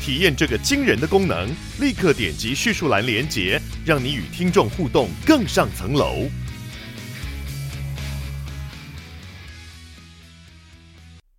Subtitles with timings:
[0.00, 1.48] 体验这个惊人的功能，
[1.80, 6.28] 立刻点击叙述栏连接，让你与听众互动更上层楼。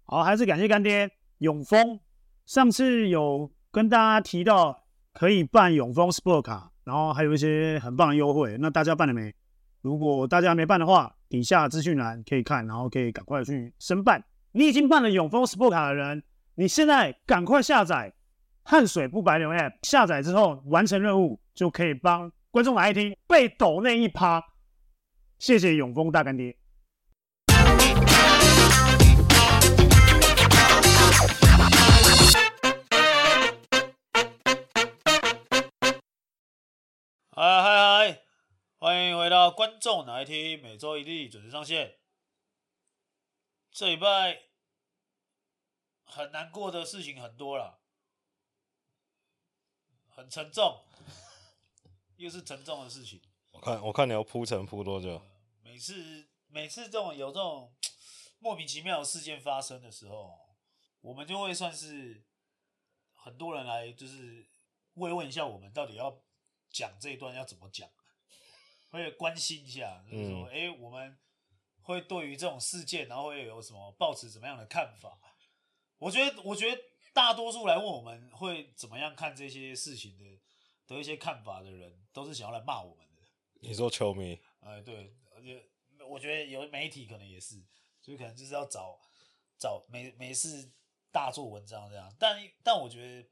[0.05, 1.09] 好，还是感谢干爹
[1.39, 1.99] 永丰。
[2.45, 8.57] 上次有跟大家提到可以办永丰 Sport 卡，然后还有一些很棒的优惠。
[8.59, 9.33] 那大家办了没？
[9.81, 14.23] 如果大家没办的话，底下资讯栏可以看，然后可以赶快去申办。
[14.51, 16.23] 你已经办了永丰 Sport 卡的人，
[16.55, 18.11] 你现在赶快下载
[18.71, 24.43] 汗水不白流 App，下载之后完成任务就可以帮观众来听被抖那一趴。
[25.39, 26.55] 谢谢永丰大干爹。
[37.31, 38.21] 嗨嗨嗨！
[38.77, 41.95] 欢迎回到观众来听，每周一例准时上线。
[43.71, 44.41] 这礼拜
[46.05, 47.79] 很难过的事情很多了，
[50.19, 50.83] 很沉重，
[52.17, 53.21] 又是沉重的事情。
[53.51, 55.21] 我看，我看你要铺陈铺多久？
[55.61, 57.73] 每次每次这种有这种
[58.39, 60.37] 莫名其妙的事件发生的时候，
[61.01, 62.23] 我们就会算是
[63.13, 64.47] 很多人来，就是
[64.95, 66.21] 慰问一下我们到底要。
[66.71, 67.89] 讲这一段要怎么讲？
[68.91, 71.17] 会关心一下，就是说，哎、嗯欸，我们
[71.81, 75.17] 会对于这种事件，然后会有什么抱持怎么样的看法？
[75.97, 76.79] 我觉得，我觉得
[77.13, 80.25] 大多数来问我们会怎么样看这些事情的
[80.87, 83.21] 的一些看法的人，都是想要来骂我们的。
[83.61, 84.39] 你说球迷？
[84.61, 85.63] 哎、欸，对，而且
[86.07, 87.61] 我觉得有媒体可能也是，
[88.01, 88.99] 所以可能就是要找
[89.57, 90.71] 找没没事
[91.11, 92.13] 大做文章这样。
[92.17, 93.29] 但但我觉得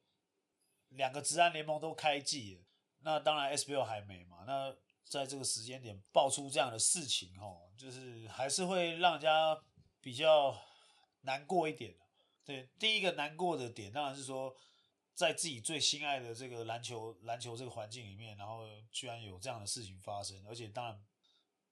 [0.90, 2.62] 两个职安联盟都开季了。
[3.00, 4.44] 那当然，SBL 还没嘛。
[4.46, 9.58] 那在这个时间点爆出这样的事情，吼，就是还是会让人家
[10.02, 10.60] 比较
[11.22, 11.96] 难过一点。
[12.48, 14.56] 对，第一个难过的点当然是说，
[15.14, 21.06] 在自己最心爱的这个篮球篮球这个环境里面，然后居然有这样的事情发生，而且当然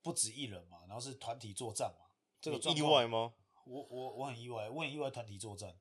[0.03, 2.05] 不止一人嘛，然后是团体作战嘛。
[2.39, 3.33] 这个意外吗？
[3.65, 5.75] 我我我很意外，我很意外团体作战。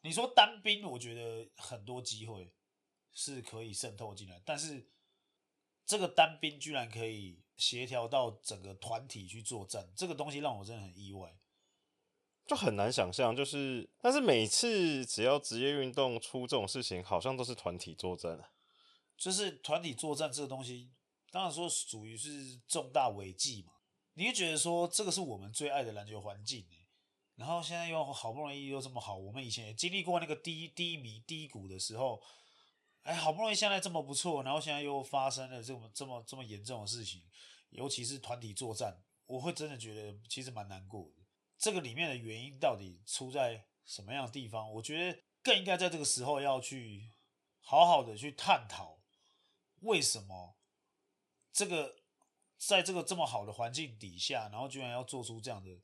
[0.00, 2.54] 你说单兵，我觉得很多机会。
[3.18, 4.90] 是可以渗透进来，但是
[5.86, 11.34] 这个单兵居然可以协调到整个团体去作战，这个东西让我真的很意外，
[12.46, 13.34] 就很难想象。
[13.34, 18.38] 就是，但是每次只要职业运动出这种事情，好像都是团体作战。
[19.16, 20.92] 就是团体作战这个东西，
[21.30, 23.72] 当然说属于是重大违纪嘛。
[24.14, 26.66] 你会觉得说这个是我们最爱的篮球环境，
[27.34, 32.22] 然后现在又好不容易又这么好，我们以前也经历过那个低低迷低谷的时候。
[33.02, 37.22] 哎，好不容易现在这么不错，然后现在又发生了这么这么这么严重的事情，
[37.70, 41.15] 尤其是团体作战，我会真的觉得其实蛮难过的。
[41.58, 44.70] 这个里面的原因到底出在什么样的地方？
[44.74, 47.10] 我觉得更应该在这个时候要去
[47.60, 48.98] 好好的去探讨，
[49.80, 50.56] 为什么
[51.52, 52.02] 这个
[52.58, 55.80] 在这个这么好的环境底下，然后居然要做出这样的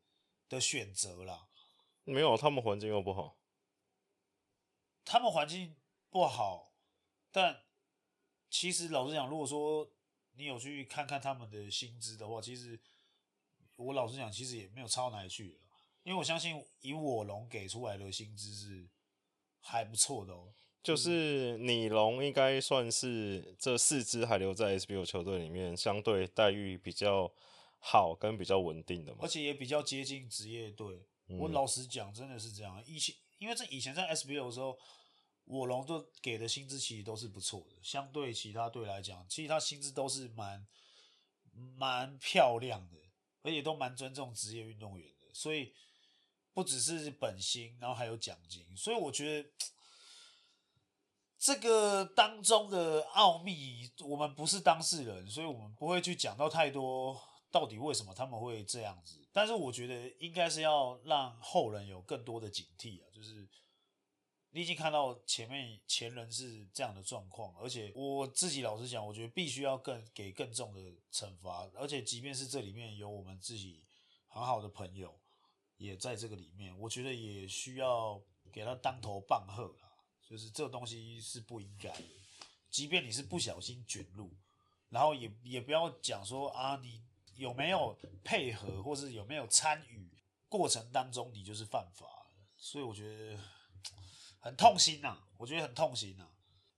[0.48, 1.48] 的选择啦？
[2.04, 3.38] 没有，他们环境又不好，
[5.04, 5.76] 他们环境
[6.10, 6.74] 不好。
[7.30, 7.64] 但
[8.50, 9.90] 其实老实讲，如果说
[10.34, 12.78] 你有去看看他们的薪资的话，其实
[13.76, 15.61] 我老实讲，其实也没有差到哪里去。
[16.02, 18.88] 因为我相信以我龙给出来的薪资是
[19.60, 20.52] 还不错的哦。
[20.82, 27.32] 就是你龙应该算是这四支还留在 SBL 球队里面，相对待遇比较
[27.78, 31.06] 好跟比较稳定的嘛，而且也比较接近职业队。
[31.38, 32.82] 我老实讲，真的是这样。
[32.86, 34.78] 以前因为这以前在 SBL 的时候。
[35.44, 40.64] 我龙都给的薪资其实都是不错的，相对其他队来讲，其实他薪资都是蛮
[41.76, 42.96] 蛮漂亮的，
[43.42, 45.74] 而且都蛮尊重职业运动员的，所以
[46.52, 49.50] 不只是本薪，然后还有奖金，所以我觉得
[51.38, 57.20] 这个当中的奥秘，我们不是当事人，所以我们不会去讲到太多
[57.50, 63.48] 到底为什么他们会这样子，但是我觉得应该是要让后人有更多的警惕啊，就是。
[64.54, 70.78] 你已经看到前面前人是这样的状况，而且我自己老实讲，我觉得必须要更给更重的
[71.10, 73.82] 惩罚，而且即便是这里面有我们自己
[74.26, 75.18] 很好的朋友
[75.82, 79.74] 也在这个里面，我觉得也需要给他当头棒喝。
[80.24, 82.04] 就是这个东西是不应该的，
[82.70, 84.30] 即便你是不小心卷入，
[84.88, 87.02] 然后也也不要讲说啊，你
[87.34, 90.08] 有没有配合，或是有没有参与
[90.48, 92.06] 过程当中，你就是犯法。
[92.56, 93.38] 所以我觉得
[94.38, 96.30] 很痛心呐、啊，我觉得很痛心呐、啊。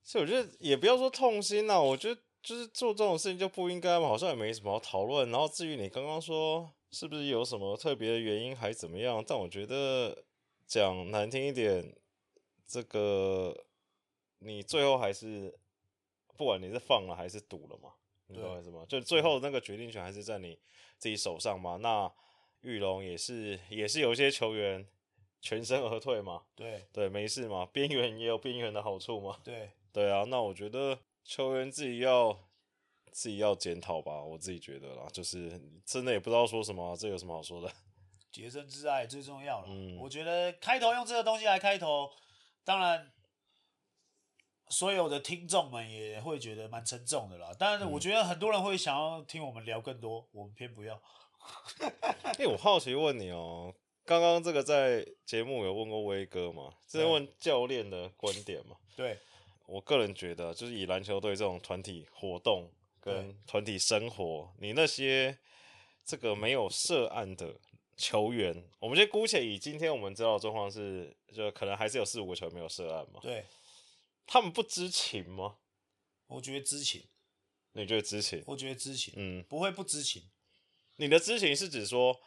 [0.03, 5.31] 所以我觉得也不要说痛心呐、啊，我觉得就是做这种事情就不应该嘛，好像也没什么好讨论。
[5.31, 9.23] 然后至于你刚刚说是不是有什么特别的原因，还怎么样？
[9.26, 10.25] 但我觉得
[10.67, 11.94] 讲难听一点，
[12.67, 13.67] 这个
[14.38, 15.52] 你最后还是
[16.37, 17.91] 不管你是放了还是赌了嘛，
[18.29, 18.87] 你懂我意思吗？
[18.88, 20.58] 就最后那个决定权还是在你
[20.96, 21.76] 自己手上嘛。
[21.76, 22.11] 那
[22.61, 24.87] 玉龙也是也是有一些球员。
[25.46, 32.35] 全身而退嘛，对对，没事嘛，边缘也有边缘的好处嘛，对对啊，那我觉得球员自己要
[33.15, 35.49] 自己要检讨吧，我自己觉得啦，就是
[35.87, 37.73] 真的也不知道说什么，这有什么好说的？
[38.33, 42.11] 洁身自爱最重要了，嗯，我觉得开头用这个东西来开头，
[42.65, 43.13] 当然
[44.69, 51.01] 所有的听众们也会觉得蛮沉重的啦，但是我觉得很多人会想要听我们聊更多，我们偏不要。
[51.79, 53.75] 哎、欸，我好奇问你哦、喔。
[54.05, 56.75] 刚刚这个在节目有问过威哥嘛？
[56.87, 58.77] 这是问教练的观点嘛？
[58.97, 59.19] 对，
[59.67, 62.69] 我个人觉得，就是以篮球队这种团体活动
[63.05, 65.39] 跟团体生活，你那些
[66.06, 67.55] 这个没有涉案的
[67.99, 73.21] 球员，我们先姑且以今天我们知道的状况是，就可能还是有四五个球员没有涉案嘛？
[73.21, 73.45] 对，
[74.27, 75.56] 他们不知情吗？
[76.29, 77.05] 我觉得知情。
[77.73, 78.43] 你觉得知情？
[78.47, 79.12] 我觉得知情。
[79.17, 80.23] 嗯，不会不知情。
[80.97, 82.19] 你的知情是指说？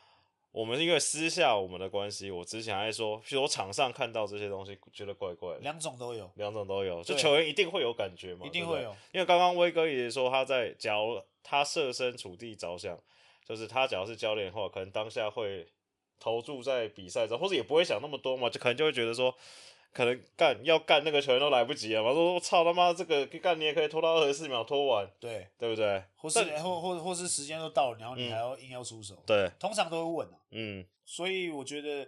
[0.57, 5.59] 我们因为私下我们的关系，我之前还说，譬如我场上看到这些东西，觉得怪怪的。
[5.59, 8.89] 两种都有，两种都有，就球员一定会有感觉嘛，一定会有。
[9.11, 12.97] 因为刚刚威哥也说他在，假如他设身处地着想，
[13.47, 15.67] 就是他假如是教练的话，可能当下会
[16.19, 19.31] 投注在比赛中，或者也不会想那么多嘛，就可能就会觉得说。
[19.93, 22.13] 可能干要干那个球员都来不及了嘛？
[22.13, 26.03] 说我操他妈这个干你也可以拖到二十四秒拖完，对对不对？
[26.15, 30.39] 或是或或或是时间都到了，然后你还要硬要出手，嗯、对，通常都会问啊。
[30.51, 32.07] 嗯，所以我觉得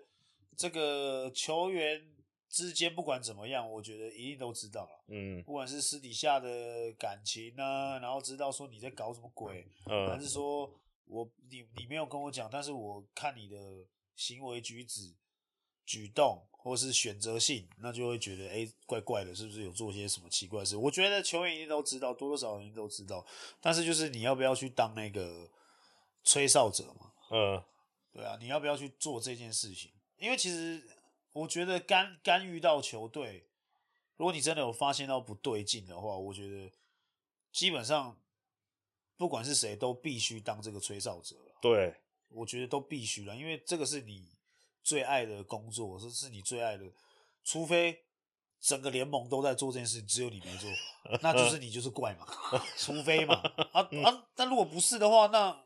[0.55, 1.99] 这个球员
[2.47, 5.03] 之间不管怎么样，我觉得一定都知道了。
[5.07, 10.71] 嗯，不管是私底下的感情呢，然后知道说你在搞什么鬼，嗯，还是说
[11.05, 13.57] 我你你没有跟我讲，但是我看你的
[14.15, 15.15] 行为举止
[15.85, 16.45] 举动。
[16.61, 20.75] 或是选择性，那就会觉得哎、欸，怪怪的，是不是有做些什么奇怪的事？
[20.75, 23.25] 我觉得球员一定都知道，多多少少一定都知道。
[23.61, 25.49] 但是就是你要不要去当那个
[26.25, 27.13] 吹哨者嘛？
[27.31, 27.63] 嗯，
[28.11, 29.89] 对啊，你要不要去做这件事情？
[30.17, 30.83] 因为其实
[31.31, 33.47] 我觉得干干预到球队，
[34.17, 36.69] 如果你真的有发现到不对劲的话，我觉得
[37.53, 38.19] 基本上
[39.15, 41.37] 不管是谁都必须当这个吹哨者。
[41.61, 41.95] 对，
[42.27, 44.37] 我觉得都必须了，因为这个是你。
[44.83, 46.85] 最爱的工作，这是你最爱的，
[47.43, 48.03] 除非
[48.59, 50.69] 整个联盟都在做这件事，只有你没做，
[51.21, 52.25] 那就是你就是怪嘛，
[52.77, 53.35] 除非嘛，
[53.71, 54.27] 啊啊！
[54.35, 55.63] 但如果不是的话，那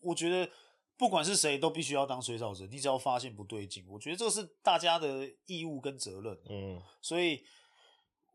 [0.00, 0.50] 我觉得
[0.96, 6.40] 不管是谁都必须要当吹哨者，你只要发现不对劲，我觉得这是大家的义务跟责任。
[6.48, 7.44] 嗯，所以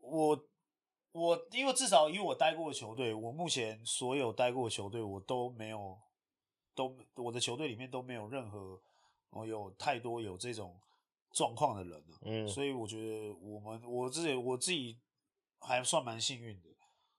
[0.00, 0.38] 我
[1.12, 5.98] 我因为至少因为我待过的球队，我目前所有待过的球队，我都没有
[6.74, 8.80] 都我的球队里面都没有任何。
[9.32, 10.78] 我有太多有这种
[11.32, 14.98] 状况的人了，嗯，所以我觉得我们我自己我自己
[15.58, 16.68] 还算蛮幸运的，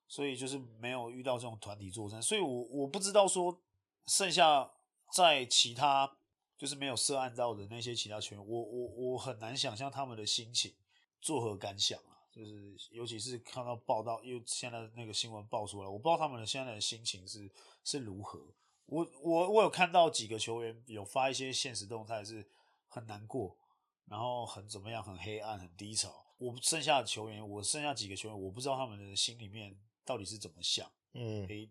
[0.08, 3.60] 所以就是没有遇到这种团体作战，所以我我不知道说
[4.06, 4.72] 剩下
[5.12, 6.16] 在其他
[6.56, 10.74] 就是没有涉案到的那些其他球员，我我我很难想象他们的心情
[11.20, 17.50] 作何感想啊，就是尤其是看到报道，又现在那个新闻爆出来，我不知道他们的现在的心情是
[17.84, 18.40] 是如何。
[18.86, 22.46] 我我我有看到几个球员有发一些现实动态，是
[22.88, 23.58] 很难过，
[24.06, 26.26] 然后很怎么样，很黑暗，很低潮。
[26.38, 30.92] 我剩下的球员，我剩下几个球员，我不知道他们的心里面到底是怎么想。
[31.14, 31.70] 嗯，诶，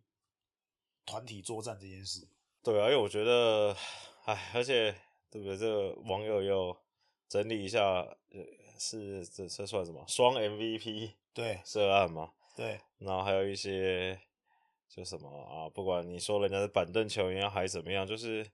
[1.04, 2.26] 团体作战这件事，
[2.62, 3.76] 对啊，因为我觉得，
[4.24, 4.92] 哎，而且
[5.30, 5.58] 对不对？
[5.58, 6.76] 这个网友又
[7.28, 8.40] 整理一下，呃，
[8.78, 10.02] 是这这算什么？
[10.08, 12.32] 双 MVP 对涉案嘛？
[12.56, 14.18] 对，然后还有一些。
[14.94, 18.46] 就什么啊，不管你说人家是板凳球员还是怎么样，就是，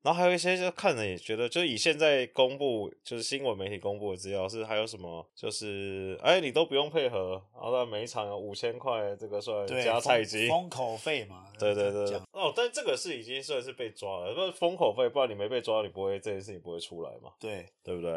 [0.00, 11.46] 然后还有一些就看着也觉得，就以现在公布就是新闻媒体公布的资料是还有什么，就是哎你都不用配合，然后每一场有五千块，这个算加菜金封口费嘛？
[11.60, 17.34] 对对对，哦，但这个是已经算是被抓了，不封口费，不然你没被抓，你不会这件事情不会出来嘛？
[17.38, 18.12] 对对不对？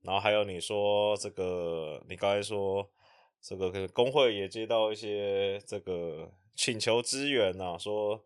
[0.00, 2.88] 然后还有你说这个，你刚才说
[3.42, 6.26] 这个工会也接到一些这个。
[6.58, 8.24] 请求支援呐、啊，说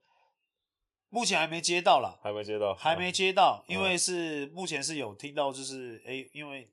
[1.10, 6.72] 目前还没接到啦，还没接到，还没接到，因为是目前是有听到，就是哎、欸，因为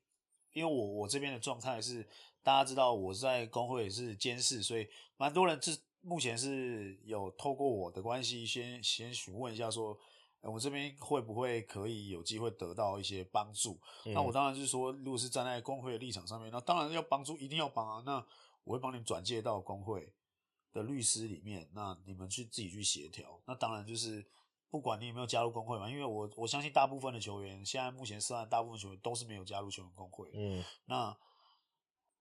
[0.53, 2.07] 因为我我这边的状态是
[2.41, 4.87] 大家知道我在工会也是监事，所以
[5.17, 9.99] 蛮多人是目前是有透过我的关系先先询问一下说，
[10.39, 13.77] 呃，我这边会不会可以有机会得到一些帮助？
[14.05, 18.01] 嗯、那我当然是说，如果是站在工会的立场上面，那当然要帮助，一定要帮啊。
[18.05, 18.25] 那
[18.63, 20.13] 我会帮你转介到工会
[20.71, 23.41] 的律师里面，那你们去自己去协调。
[23.45, 24.25] 那当然就是。
[24.71, 30.29] 不管你有没有加入工会嘛，因为我我相信大部分的球员，现在目前涉案大部分球员都是没有加入球员工会。
[30.31, 31.17] 嗯，那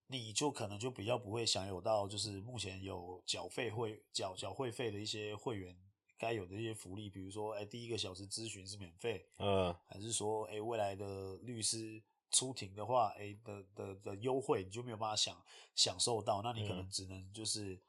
[0.06, 5.76] 你就可能就比较不会享有到，就是目前有缴费会缴缴会费的一些会员
[6.16, 15.38] 该有的一些福利，比如说，哎，第一个小时咨询是免费，嗯，还是说，哎，未来的律师出庭的话，哎的的的优惠你就没有办法享
[15.74, 17.80] 享受到，那你可能只能就是，嗯、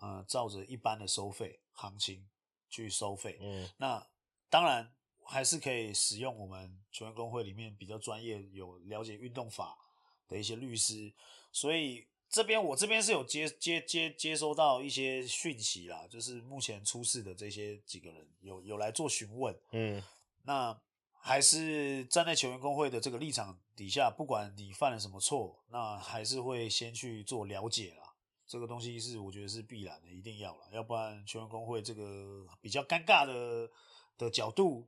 [0.00, 2.26] 呃，照着一般的收费行情。
[2.70, 4.04] 去收费，嗯，那
[4.50, 9.78] 当然还是可以使用我们球员工会里面比较专业、有了解运动法
[10.26, 11.12] 的一些律师，
[11.52, 20.02] 所以这边我这边是有接接接接收到一些讯息啦，就是目前出事的这些几个人有有来做询问，嗯，
[20.42, 20.76] 那
[21.12, 28.03] 还是站在球员工会的这个立场底下，不管你犯了什么错，那还是会先去做了解啦。
[28.46, 33.70] 这个东西是我觉得是必然的，一定要了，要不然球员工会这个比较尴尬的
[34.18, 34.86] 的角度，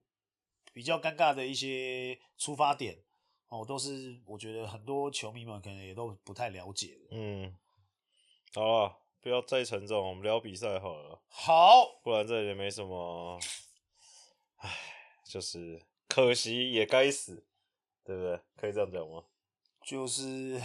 [0.72, 3.02] 比较尴尬的一些出发点
[3.48, 7.16] 哦，都是我觉得很多球迷们可能也都不太了解的。
[7.16, 7.56] 嗯，
[8.54, 11.22] 好了，不要再沉重，我们聊比赛好了。
[11.28, 13.40] 好，不然这里也没什么，
[14.58, 14.70] 唉，
[15.24, 17.46] 就是可惜也该死，
[18.04, 18.40] 对不对？
[18.56, 19.24] 可以这样讲吗？
[19.82, 20.60] 就是。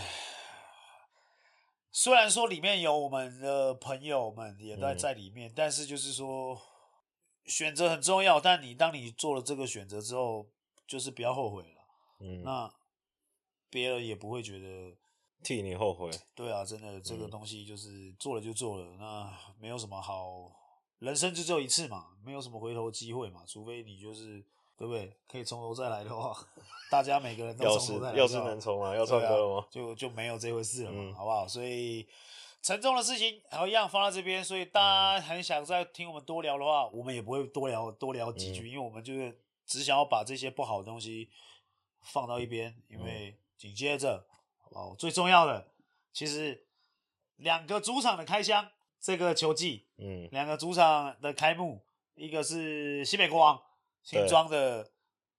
[1.92, 6.60] 虽然说里面有我们的朋友们也在在里面，嗯、但是就是说
[7.46, 8.40] 选择很重要。
[8.40, 10.48] 但你当你做了这个选择之后，
[10.88, 11.82] 就是不要后悔了。
[12.20, 12.74] 嗯，那
[13.70, 14.96] 别人也不会觉得
[15.44, 16.10] 替你后悔。
[16.34, 20.52] 对啊，真的这个东西就是做了就做了，嗯、那没有什么好，
[21.00, 24.46] 人生就只有一次嘛，没有什么回头机会嘛，除非你就是。
[24.82, 25.16] 对不对？
[25.28, 26.36] 可以从头再来的话，
[26.90, 28.18] 大家每个人都从头再来。
[28.18, 29.62] 要是能重来，要唱歌了吗？
[29.62, 31.48] 啊、就就没有这回事了嘛，嗯、好不好？
[31.48, 32.08] 所以
[32.64, 34.44] 沉重的事情还一样放在这边。
[34.44, 41.30] 所以大家很想再听我们多聊的话，我们也不会多聊多聊几句，嗯、因为我们就是只想要把这些不好的东西
[42.02, 42.76] 放到一边。
[42.88, 44.26] 因为紧接着，
[44.58, 44.96] 好不好？
[44.96, 45.68] 最重要的，
[46.12, 46.66] 其实
[47.36, 48.68] 两个主场的开箱，
[49.00, 51.84] 这个球季，嗯，两个主场的开幕，
[52.16, 53.62] 一个是西北国王。
[54.04, 54.92] 新装的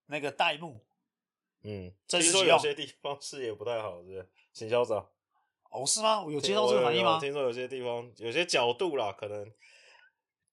[0.07, 0.81] 那个代幕，
[1.63, 4.29] 嗯，听说有些地方视野不太好，是不是？
[4.53, 5.07] 请校长，
[5.71, 6.23] 哦，是吗？
[6.23, 7.19] 我有接到这个反应吗？
[7.21, 9.51] 听说有些地方有些角度啦，可能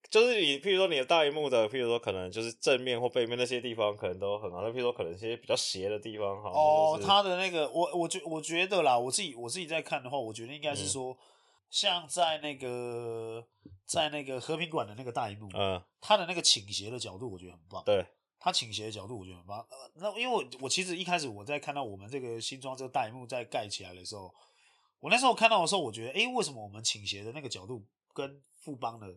[0.10, 4.62] 就是你，譬如说你的大荧幕的，譬如说可能就是正面或背面那些地方，可能都很好。
[4.62, 11.12] 那譬如说可能一些比较斜的地方，哈，哦，他的那个，我我觉我觉得啦，我自己我自己在看的话，我觉得应该是说。
[11.14, 11.18] 嗯
[11.70, 13.48] 像在那个
[13.86, 17.84] 在那个和平馆的那个大荧幕，嗯，它的那个倾斜的角度，我觉得很棒。
[17.86, 18.06] 对，
[18.40, 19.60] 它倾斜的角度，我觉得很棒。
[19.70, 24.34] 呃，那因为我我其实一开始我在看到我们这个新装这个大荧幕在盖起来的时候，
[25.00, 29.08] 我那时候看到的时候，我觉得，哎，为什么我们倾斜的那个角度跟富邦的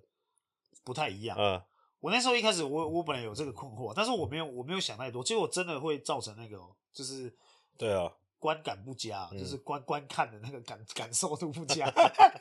[0.85, 1.37] 不太一样？
[1.39, 1.63] 嗯，
[2.01, 6.59] 我那时候一开始我我本来有这个困惑，但是我没有我没有想太多，结果真的会造成那个
[6.93, 7.35] 就是
[7.79, 8.13] 对啊。
[8.43, 11.87] 观感不佳，就是观、嗯、观看的那个感感受度不佳，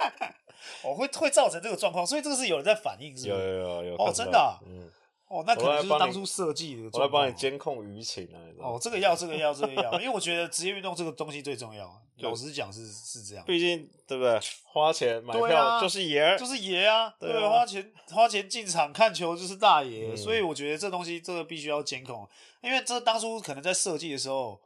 [0.83, 3.39] 哦，会会造成这个状况，所以这个是有人在反映，是不是？
[3.39, 4.89] 有有有有哦，真的、啊，嗯，
[5.27, 14.39] 哦，那可能就是当初设计的，我来帮你监控舆情啊，哦，这个要，这个要，这个要，因为我觉得职业运动这个东西最重要，老实讲是是这样，毕竟对不对？
[14.63, 22.27] 花钱买票就是爷，就是爷啊，对，花钱花钱进场看球就是大爷，所以我觉得这东西这个必须要监控，
[22.61, 24.59] 因为这当初可能在设计的时候。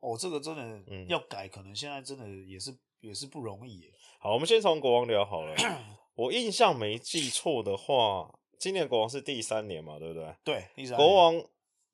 [0.00, 3.92] 哦，这个真的要改，嗯、可能现在真的也是也是不容易耶。
[4.20, 5.54] 好，我们先从国王聊好了。
[6.14, 10.36] 我印象没记错的话，今年国王是第三年嘛，对不对？
[10.44, 11.06] 对，第三年。
[11.06, 11.44] 国王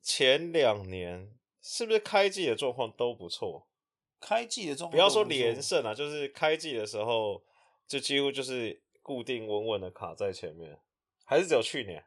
[0.03, 3.67] 前两年是不是开季的状况都不错？
[4.21, 7.43] 开季的状况，不要说连胜啊，就是开季的时候
[7.87, 10.79] 就几乎就是固定稳稳的卡在前面，
[11.25, 12.05] 还是只有去年？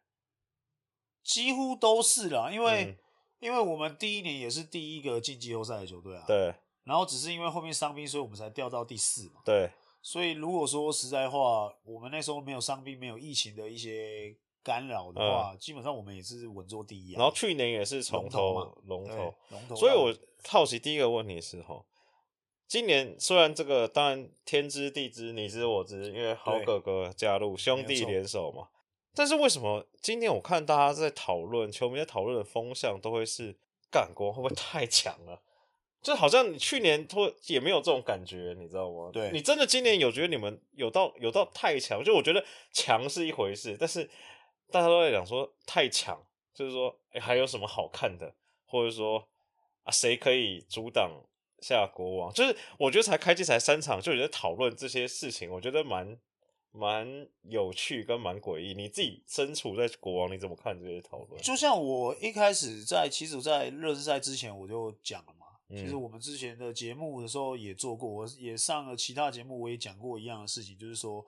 [1.23, 2.97] 几乎都是啦，因为、嗯。
[3.39, 6.56] 因为我们第一年也是第一个进季后赛的球队啊，对。
[6.84, 9.41] 然后只是因为后面伤兵，所以我们才掉到第四嘛。
[9.44, 9.70] 对。
[10.01, 17.20] 所以如果说实在话，我们那时候没有伤兵，没有疫情的一些干扰的话，嗯、基本上我们也是稳坐第一啊。
[17.20, 18.53] 然后去年也是从头
[18.86, 19.36] 龙头，龙头。
[19.50, 19.75] 龙头。
[19.75, 20.15] 所以我
[20.48, 21.84] 好奇第一个问题是哈，
[22.67, 28.70] 今年虽然这个当然天知地知你知我知，因为好哥哥加入兄弟联手嘛。
[29.17, 33.57] 但是为什么今天我看大家在讨论，球迷在讨论的风向都会是
[33.89, 35.41] 干国会不会太强了？
[36.03, 39.09] 就好像你去年拖也没有这种感觉，你知道吗？
[39.12, 42.03] 对，你真的今年有觉得你们有到有到太强？
[42.03, 44.07] 就我觉得强是一回事，但是
[44.69, 48.31] 大家都在讲说太强，就是说哎、欸、还有什么好看的，
[48.67, 49.27] 或者说
[49.81, 51.09] 啊谁可以阻挡
[51.59, 52.31] 下国王？
[52.31, 56.19] 就是我觉得才开机才三场就有人在讨论这些事情，我觉得蛮。
[56.77, 61.41] 蛮有趣跟蛮诡异，你自己身处在国王，你怎么看这些讨论？
[61.41, 65.48] 就像我一开始在，其实，在热身赛之前我就讲了嘛。
[65.69, 71.25] 嗯、其实我们之前的节目的时候也做过，我也上了其他节目，我也讲过一样的事情，就是说，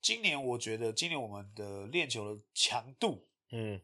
[0.00, 3.78] 今年我觉得今年我们的练球的强度，嗯，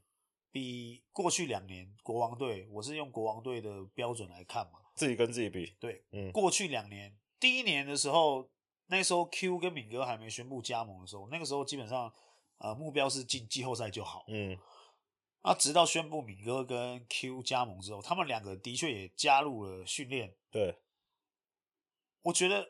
[0.50, 8.49] 比过去两年国王队，我是用国王队的标准来看嘛，自己跟自己比，对，嗯，过去两年第一年的时候。
[8.92, 12.12] 那时候 Q 跟敏哥还没宣布加盟的时候，那个时候基本上，
[12.58, 14.22] 呃，目标是进季后赛就好。
[14.28, 14.54] 嗯，
[15.40, 20.37] 啊，直到宣布敏哥跟 Q 加盟之后，他们两个的确也加入了训练。
[20.50, 20.76] 对，
[22.20, 22.68] 我觉得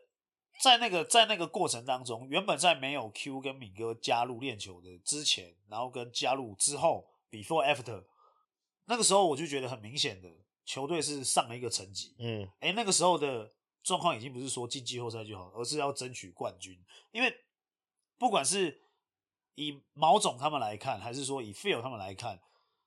[0.63, 8.05] 在那个在那个过程当中，原本在没有 Q 跟敏哥加入练球的之前，然后跟加入之后，before after，
[8.85, 10.31] 那个时候我就觉得很明显的，
[10.65, 12.15] 球队是上了一个层级。
[12.21, 13.53] 嗯，哎，那个时候的。
[13.83, 16.79] 状况已经不是说进季后赛就好，而是要争取冠军。
[17.11, 17.35] 因为
[18.19, 18.81] 不管是
[19.55, 22.41] 以毛总他们来看，还是说以 Phil 他们来看，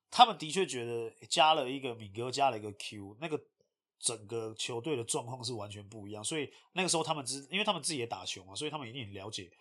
[0.09, 3.39] 他们的确觉得加了一个敏哥，加了一个 Q，那个
[3.99, 6.23] 整个球队的状况是完全不一样。
[6.23, 9.51] 所以那个时候他们知，因为他们自己也打球嘛，所以他们一定很了解。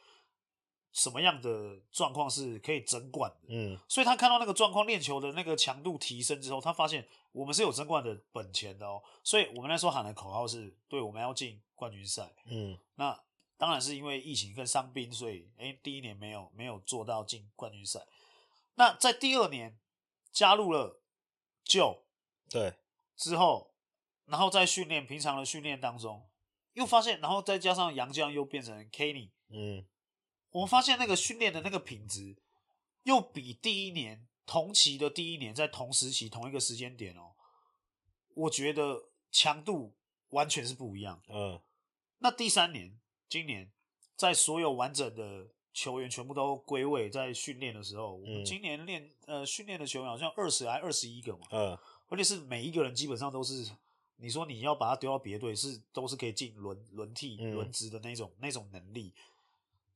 [0.93, 3.49] 什么样的状况是可以争冠的？
[3.49, 9.03] 嗯，所以他看到那个状况，练球的那个强度提升之后，他发现我们是有争冠的本钱的哦。
[9.23, 12.33] 所以我们那时候喊的口号是：对，我们要进冠军赛。
[12.47, 13.23] 嗯，那
[13.57, 18.07] 当然是因为疫情跟伤兵，所以哎、欸，第一年没有没有做到进冠军赛。
[18.77, 19.79] 那在第二年
[20.33, 21.03] 加入了
[21.67, 22.03] Joe，
[22.49, 22.75] 对，
[23.17, 23.75] 之后，
[24.25, 26.29] 然后在训练平常的训练当中，
[26.73, 29.85] 又发现，然后再加上杨绛又变成 Kenny，嗯。
[30.51, 32.37] 我们发现那个训练的那个品质，
[33.03, 37.33] 又比第一年同期的第一年在同时期同一个时间点哦，
[38.35, 39.93] 我觉得强度
[40.31, 41.21] 完全是不一样。
[41.29, 41.61] 嗯，
[42.19, 43.71] 那第三年今年
[44.17, 51.47] 在所有完整的球员全部都归位在训练的时候，我们今年练呃训练的球员好像二十还二十一个嘛。
[51.51, 51.79] 嗯，
[52.09, 53.69] 而且是每一个人基本上都是，
[54.17, 59.13] 你说你要把他丢到别队是都是可以进轮轮替轮值的那种那种能力。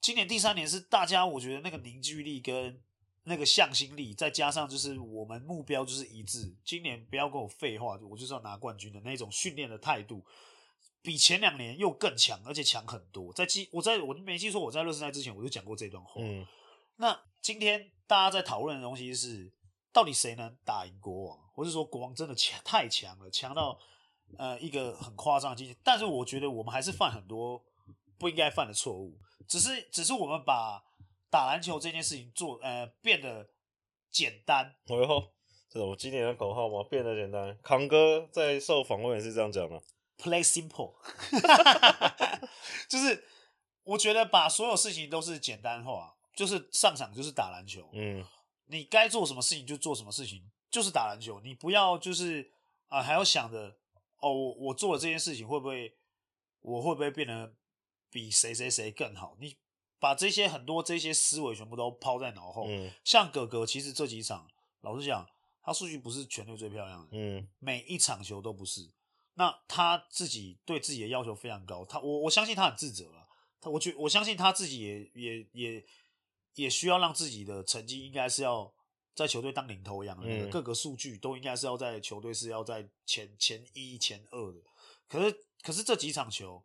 [0.00, 2.80] 今年第三年是大家，我觉得那个凝聚力跟
[3.28, 6.52] 那个向心力，再加上就是我们目标就是一致。
[6.64, 10.24] 今年不要跟我废话，我就是要拿冠军的那种训练的态度，
[11.02, 13.32] 比前两年又更强，而且强很多。
[13.32, 16.14] 在记我在我没记错，我在热身赛之前我就讲过这段话。
[16.16, 16.44] 嗯，
[16.96, 19.52] 那今天大家在讨论的东西是，
[19.92, 23.78] 到底谁能打赢国王，或是说国王真的强太强了，强到
[24.36, 25.76] 呃一个很夸张的境界。
[25.84, 27.62] 但是我觉得我们还是犯很多
[28.18, 29.16] 不应该犯的错误。
[29.46, 30.82] 只是，只是我们把
[31.30, 33.50] 打篮球这件事情做呃变得
[34.10, 34.74] 简单。
[34.88, 35.32] 哦哟，
[35.68, 36.82] 这种经典的口号吗？
[36.90, 37.58] 变得简单。
[37.62, 39.80] 康哥在受访问也是这样讲的。
[40.16, 40.94] Play simple，
[42.88, 43.24] 就是
[43.84, 47.88] 我觉得把所有事情都是简单化，就是上场就是打篮球。
[47.92, 48.24] 嗯，
[48.66, 51.40] 你该做什么事情就做什么事情，就是打篮球。
[51.40, 52.50] 你不要就是
[52.88, 53.76] 啊、呃、还要想着
[54.20, 55.96] 哦，我我做了这件事情会不会
[56.60, 57.54] 我会不会变得。
[58.10, 59.36] 比谁谁谁更好？
[59.38, 59.54] 你
[59.98, 62.66] 把这些很多这些思维全部都抛在脑后。
[62.68, 64.48] 嗯，像哥哥，其实这几场，
[64.80, 65.28] 老实讲，
[65.62, 67.08] 他数据不是全队最漂亮的。
[67.12, 68.90] 嗯，每一场球都不是。
[69.34, 71.84] 那他自己对自己的要求非常高。
[71.84, 73.28] 他我我相信他很自责了。
[73.60, 75.84] 他我觉我相信他自己也也也
[76.54, 78.72] 也需要让自己的成绩应该是要
[79.14, 80.26] 在球队当领头羊的。
[80.28, 84.60] 嗯，各个数据都应该是要在球队是要在前前一前二的。
[85.08, 86.64] 可是可是这几场球。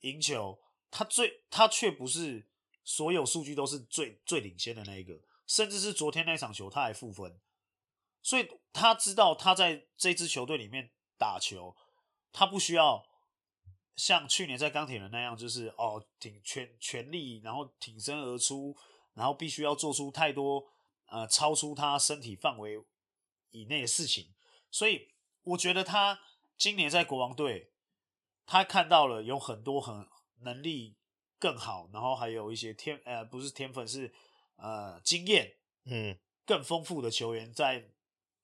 [0.00, 0.58] 赢球，
[0.96, 2.46] 他最他却不是
[2.84, 7.40] 所有数据都是最最领先的那一个，甚至是昨天那场球他还负分，
[8.22, 11.74] 所以他知道他在这支球队里面打球，
[12.32, 13.04] 他不需要
[13.96, 18.76] 像去年在钢铁人那样，就是哦挺全全力，然后挺身而出，
[19.14, 20.64] 然后必须要做出太多
[21.06, 22.80] 呃超出他身体范围
[23.50, 24.32] 以内的事情，
[24.70, 25.08] 所以
[25.42, 26.20] 我觉得他
[26.56, 27.72] 今年在国王队。
[28.46, 30.06] 他看到了有很多很
[30.44, 30.94] 能力
[31.38, 34.12] 更好，然后还有一些天呃不是天分是
[34.56, 36.16] 呃经验嗯。
[36.46, 37.88] 更丰富的球员在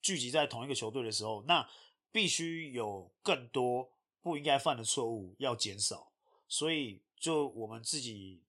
[0.01, 1.69] 聚集在同一个球队的时候，那
[2.11, 6.11] 必须有更多不应该犯的错误要减少，
[6.49, 8.43] 所以就我们自己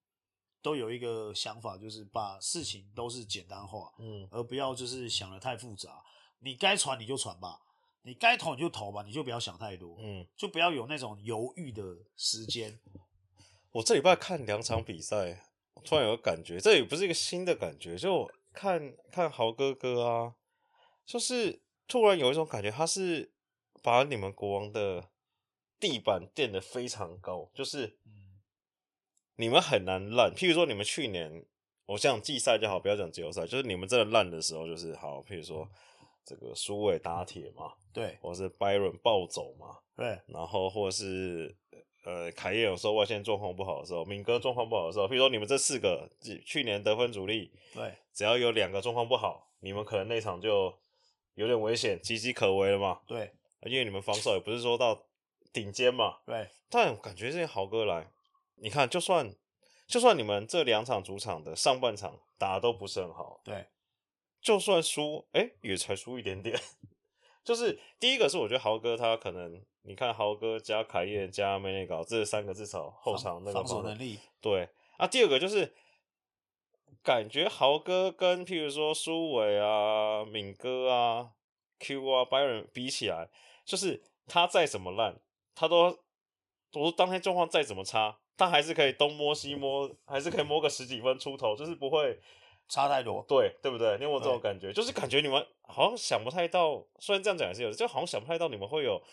[0.61, 6.01] 都有一个想法，就是把事情都是简单化，嗯，而不要就是想的太复杂。
[6.39, 7.59] 你该传你就传吧，
[8.03, 11.83] 你该投你就投吧，你就不要想太多，嗯，就不要有那种犹豫的
[12.15, 12.79] 时间。
[13.71, 15.43] 我这礼拜看两场比赛，
[15.83, 20.35] 突然有个感觉，这也不是一个新的感觉，就看看豪哥哥啊，
[21.05, 23.31] 就是突然有一种感觉，他是
[23.81, 25.09] 把你们国王的
[25.79, 27.97] 地板垫得非常高，就是
[29.35, 30.33] 你们很难烂。
[30.35, 31.45] 譬如说，你们去年，
[31.85, 35.69] 我讲季赛就好，不要讲季后赛，就是你们真的烂的时候，就是好，譬如说。
[36.23, 41.57] 这个苏伟打铁嘛，对，或是 Byron 暴走嘛，对，然后或是
[42.03, 46.09] 呃凯燕有时候外线状况不好的时候，敏哥状况不好的时候，比如说你们这四个
[46.45, 50.73] 去年得分主力，对，只要有两个状况不好，你们可能那场就
[51.35, 53.33] 有点危险，岌岌可危了嘛，对，
[53.63, 55.05] 因为你们防守也不是说到
[55.53, 58.11] 顶尖嘛，对，但感觉这些豪哥来，
[58.55, 59.33] 你看就算
[59.87, 63.65] 就算你们这两场主场的上半场打得都不是很好，对。
[64.41, 66.59] 就算输，哎、欸，也才输一点点。
[67.45, 75.07] 就是第一个是，我觉得豪哥他可能，你看豪哥加凯燕加梅内高这三个至少后场那个防守能力，对啊。
[75.07, 75.73] 第二个就是
[77.03, 81.31] 感觉豪哥跟譬如说苏伟啊、敏哥啊、
[81.79, 83.29] Q 啊、Byron 比起来，
[83.65, 85.19] 就是他再怎么烂，
[85.55, 85.85] 他都
[86.73, 92.19] 我说当天状况再怎么差，他还是可以东摸西摸，还是可以摸个十几分出头，就是不会。
[92.69, 93.97] 差太多，对对不对？
[93.97, 94.71] 你有没有这种感觉？
[94.71, 99.03] 就是感觉你们好像想不太到，虽然这样讲也是有，就好像想不太到你们会有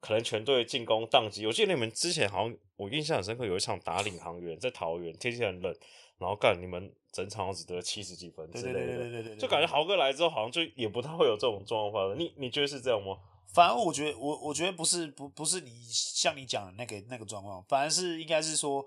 [0.00, 1.46] 可能全队进攻宕机。
[1.46, 5.74] 我记得你们之前好像我印象很深刻，有一场打领航员在桃园，天气很冷，
[6.18, 12.18] 然后干你们整场只得七十几分之类的，对对对对对对，就感觉豪哥来之后好像就也不太会有这种状况发生。
[12.18, 13.16] 你你觉得是这样吗？
[13.54, 18.86] 反而我觉得我我觉得不是不不是你像你讲的那个那个状况，反而是应该是说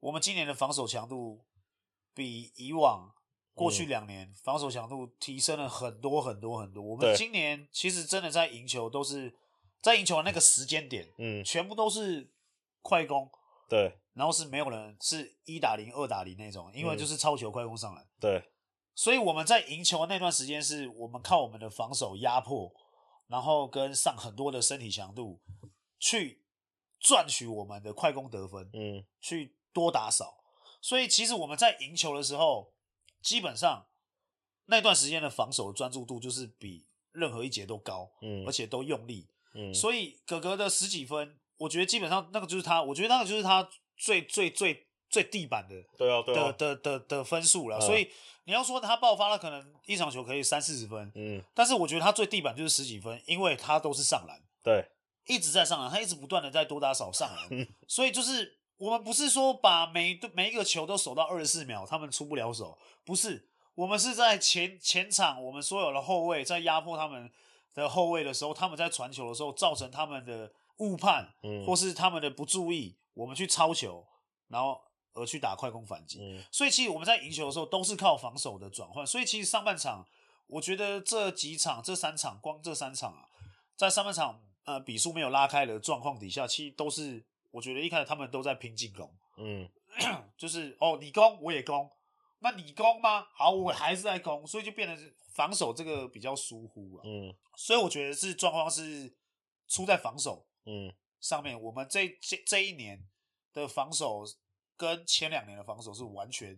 [0.00, 1.40] 我们今年的防守强度
[2.14, 3.12] 比以往。
[3.56, 6.82] 过去两年防守强度提升了很多很多很多。
[6.82, 9.34] 我们今年其实真的在赢球，都是
[9.86, 12.28] 在赢球的那个时间点，嗯，全部都是
[12.82, 13.30] 快攻，
[13.68, 18.42] 对，然后是没有人是一打零、二打零那种，因为就是超球快攻上来，对，
[18.96, 22.74] 所以我们在赢球的那段时间，是我们靠我们的防守压迫，
[23.28, 25.40] 然后跟上很多的身体强度
[26.00, 26.42] 去
[26.98, 30.42] 赚取我们的快攻得分，嗯，去多打少，
[30.80, 32.74] 所以其实我们在赢球的时候。
[33.22, 33.88] 基本上
[34.66, 47.80] 那段时间的防守专注度就是比任何一节都高，嗯，而且都用力，嗯，所以哥哥的十几分，我觉得基本上那个就是他，我觉得那个就是他最最最最地板的，对啊，对啊，的的的的分数了。
[47.80, 48.10] 所以
[48.44, 54.86] 你要说他爆发了，可能一场球可以三四十分，嗯，但是我觉得他最地板就是十几分，因为他都是上篮，对，
[55.26, 58.58] 一直在上篮，他一直不断的在多打少上篮，所以就是。
[58.78, 63.48] 我们不是说把每一每一个球都守到二十四秒，他们出不了手，不是。
[63.74, 67.32] 我们是在前前场，我们所有的后卫在压迫他们
[67.76, 74.04] 的后卫的时候，他们在传球的时候造成他们的误判，嗯，或是他们的不注意，我们去抄球，
[74.48, 74.80] 然后
[75.12, 76.18] 而去打快攻反击。
[76.20, 79.06] 嗯，所以其实我们在赢球的时候都是靠防守的转换。
[79.06, 80.04] 所以其实上半场，
[80.48, 83.28] 我觉得这几场这三场，光这三场啊，
[83.76, 87.24] 在上半场呃比数没有拉开的状况底下，其实都是。
[87.52, 89.66] 我觉得一开始他们都在拼进攻，嗯，
[90.36, 91.90] 就是哦，你攻我也攻，
[92.40, 93.26] 那你攻吗？
[93.32, 99.12] 好，我还是在攻，所以就变得防守这个比较疏忽了，嗯，所以我觉得是状况是
[99.66, 103.06] 出在防守，嗯，上面我们这这这一年
[103.52, 104.24] 的防守
[104.76, 106.56] 跟前两年的防守是完全，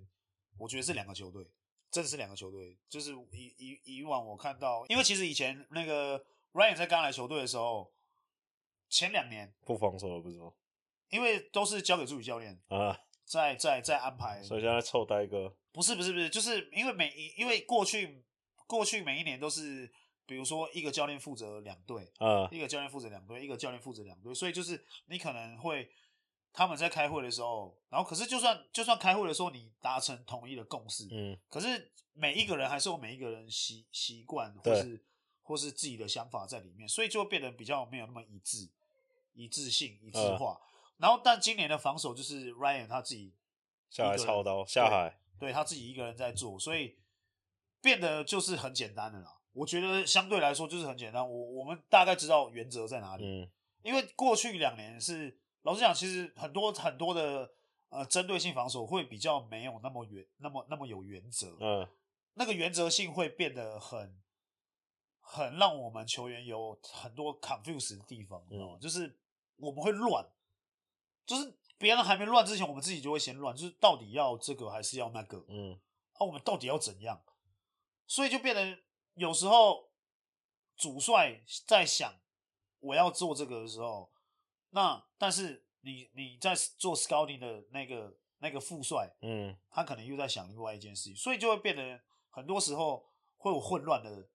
[0.59, 1.49] 我觉得是两个球队，
[1.91, 7.93] 真的是两个球队，就是以以以往我看到，因为其实以前那个 Ryan 在刚来球队的时候，
[8.89, 10.53] 前两年不防守了，不是吗？
[11.11, 12.61] 因为都是交给助理教练。
[12.69, 18.25] 啊，在在在安排，所以现在臭呆哥不是不是不是，就是因为每一因为过去
[18.67, 19.93] 过去每一年都是，
[20.25, 25.91] 比如说一个教练负责两队啊，一个教练负责两队，一个教练负责两队，所以就是你可能会
[26.55, 35.05] 他们在开会的时候，然后可是就算就算开会的时候你达成统一的共识，嗯，可是每一个人还是有每一个人习习惯或是
[35.43, 38.69] 或是自己的想法在里面，所以就会变得比较没有那么一致
[39.35, 40.59] 一致性一致化。
[40.99, 43.33] 然后，但今年的防守就是 Ryan 他自己
[43.89, 46.99] 下来操刀下海，对，对他自己一个人在做，所以
[47.81, 49.39] 变得就是很简单的啦。
[49.53, 51.23] 我觉得相对来说就是很简单。
[51.23, 53.49] 我我们大概知道原则在哪里，嗯，
[53.83, 57.49] 因为过去两年是老实讲，其实很多很多的
[57.91, 61.89] 呃针对性防守会比较没有那么原那么那么有原则，嗯，
[62.35, 64.21] 那个原则性会变得很
[65.21, 69.17] 很让我们球员有很多 confuse 的地方，嗯，就是
[69.57, 70.27] 我们会乱。
[71.29, 73.55] 就是别人还没乱之前，我们自己就会先乱。
[73.55, 75.45] 就是到底要这个还是要那个？
[75.49, 75.79] 嗯，
[76.15, 77.23] 啊，我们到底要怎样？
[78.07, 78.79] 所以就变得
[79.13, 79.91] 有时候
[80.75, 82.15] 主帅在想
[82.81, 84.11] 我要做这个的时候，
[84.71, 94.31] 那但是你你在做 scouting 的那个那个副帅，嗯，他可能又在想另外一件事情，所以就会变得很多时候会有混乱的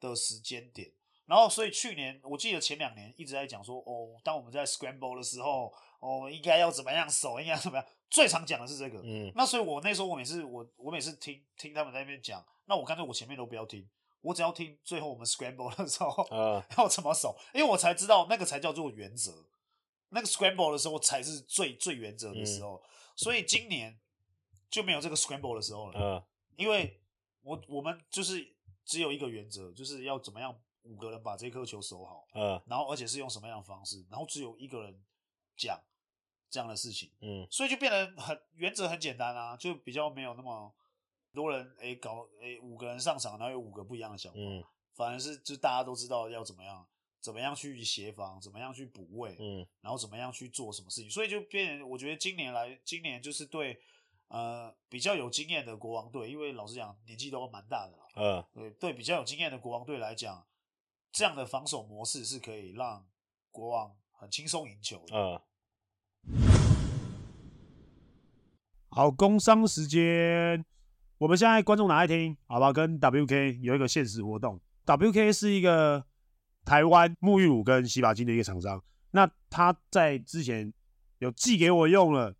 [0.00, 0.94] 的时间点。
[1.28, 8.98] 然后，所以去年我记得前两年一直在讲说，哦，当我们在 scramble 的时候，哦，应该要怎么样守，应该怎么样，最常讲的是这个。
[9.04, 13.86] 嗯，那所以我那时候我每次我我每次听听他们在那边讲，那我干脆我前面都不要听，
[14.22, 19.44] 我只要听最后我们 scramble 的时候，啊，要怎么守，因为我才知道那个才叫做原则，
[20.08, 22.82] 那个 scramble 的时候才是最最原则的时候。
[22.82, 24.00] 嗯、所以今年
[24.70, 26.22] 就没有这个 scramble 的时候了，嗯，
[26.56, 26.98] 因为
[27.42, 28.54] 我我们就是
[28.86, 30.58] 只有一个原则，就是要怎么样。
[30.88, 35.04] 五个人把这颗球守好，嗯，然后而且是用什么样的方式，然后只有一个人
[35.56, 35.78] 讲
[36.50, 40.74] 这样的事情，嗯，所以就变得很原则很简单啊，就比较没有那么
[41.34, 46.86] 多人哎搞哎五个人上场，然后有五个不一样的想法，嗯，反而是就大家都知道要怎么样，
[47.20, 53.78] 怎么样去协防，怎么样去补位，嗯，然后怎么样去做什么事情，所以就变成我觉得今年来今年就是对
[54.28, 60.47] 呃比较有经验的国王队，因为老实讲年纪都蛮大的了，嗯，对对，比较有经验的国王队来讲。
[61.18, 63.04] 这样的防守模式是可以让
[63.50, 65.16] 国王很轻松赢球的。
[65.16, 65.40] 嗯。
[68.88, 70.64] 好，工商时间，
[71.18, 72.36] 我们现在观众哪爱听？
[72.46, 74.60] 好不好，跟 WK 有一个限时活动。
[74.86, 76.06] WK 是一个
[76.64, 78.80] 台湾沐浴乳跟洗发精的一个厂商。
[79.10, 80.72] 那他在之前
[81.18, 82.36] 有寄给我用了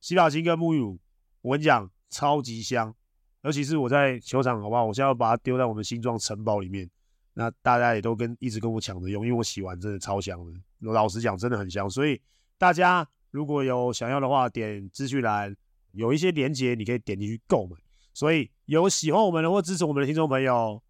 [0.00, 0.98] 洗发精跟沐浴乳，
[1.42, 2.94] 我跟你讲，超级香。
[3.42, 4.86] 尤其是我在球场，好不好？
[4.86, 6.90] 我现在要把它丢在我们新庄城堡里面。
[7.34, 10.52] 那大家也都跟一直跟我抢着用，因为我洗完真的超香的。
[10.92, 11.90] 老实讲，真的很香。
[11.90, 12.20] 所以
[12.56, 15.54] 大家如果有想要的话，点资讯栏
[15.92, 17.76] 有一些链接，你可以点进去购买。
[18.12, 20.80] 所以有喜欢我们的或支持我们的听众朋友，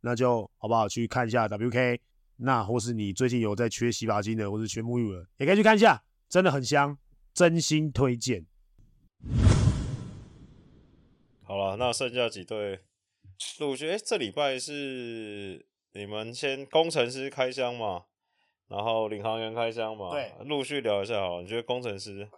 [0.00, 2.00] 那就好不好去看一下 WK。
[2.38, 6.98] 那或是你最近有在缺洗发精的，或是缺沐浴的，也可以去看一下，真的很香，
[7.32, 8.44] 真心推荐。
[11.44, 12.80] 好了，那剩下几队
[13.60, 15.64] 陆续，这礼拜是。
[15.96, 18.04] 你们先工程师开箱嘛，
[18.68, 21.40] 然后领航员开箱嘛，对，陆续聊一下好。
[21.40, 22.28] 你觉得工程师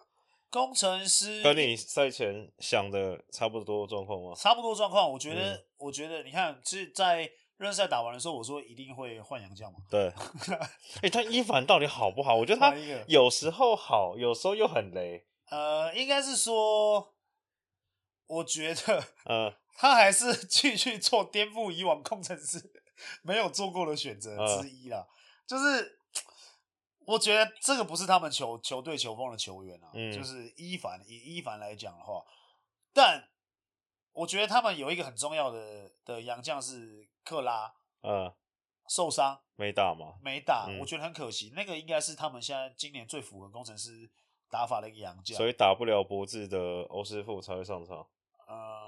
[0.51, 4.33] 工程师跟你赛前想的差不多状况吗？
[4.35, 9.79] 差不多状况，我觉得，嗯、我觉得，你看，是在热赛打完的时候，我说一定会换杨将嘛。
[9.91, 10.09] 对。
[11.03, 12.37] 哎、欸，他伊凡到底好不好？
[12.37, 12.75] 我觉得他
[13.07, 15.27] 有时候好，有时候又很雷。
[15.51, 17.15] 呃，应该是说，
[18.27, 22.59] 我觉得，呃，他还是继续做颠覆以往攻城狮。
[23.23, 25.07] 没有做过的选择之一啦，呃、
[25.47, 25.99] 就是
[27.07, 32.25] 我觉得这个不是他们球球队球风的球员啊，嗯、就是伊凡以伊凡来讲的话，
[32.93, 33.29] 但
[34.13, 38.35] 我觉得他们有一个很重要的的洋将是克拉，呃，
[38.89, 39.41] 受伤。
[39.57, 40.15] 没打吗？
[40.23, 44.09] 没打，嗯、我觉得很可惜，那个应该是他们现在今年最符合工程师
[44.49, 48.07] 打法的一个洋将，所以打不了博智的欧师傅才会上场，
[48.47, 48.88] 呃。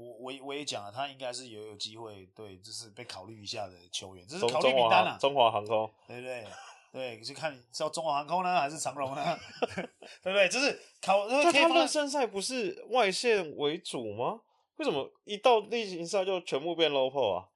[0.00, 5.18] 我我我也讲了，他应该是有有机会，对，就是被考虑一下的球员，这是考虑名单了。
[5.20, 6.46] 中华航空， 对不对
[6.92, 9.38] 对，就看是要中华航空呢，还是长荣呢？
[10.22, 10.48] 对不对？
[10.48, 11.28] 就是考。
[11.28, 14.40] 那他热身赛不是外线为主吗？
[14.76, 17.48] 为什么一到例行赛就全部变 low post 啊？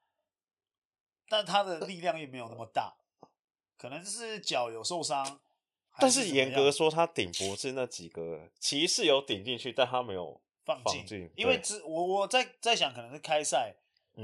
[1.29, 2.95] 但他的力量也没有那么大，
[3.79, 5.41] 可能是脚有受伤。
[5.99, 10.41] 但是严格说，他顶脖子那几个骑士有顶进去，但他没有。
[10.65, 13.75] 放进，因为只我我在在想，可能是开赛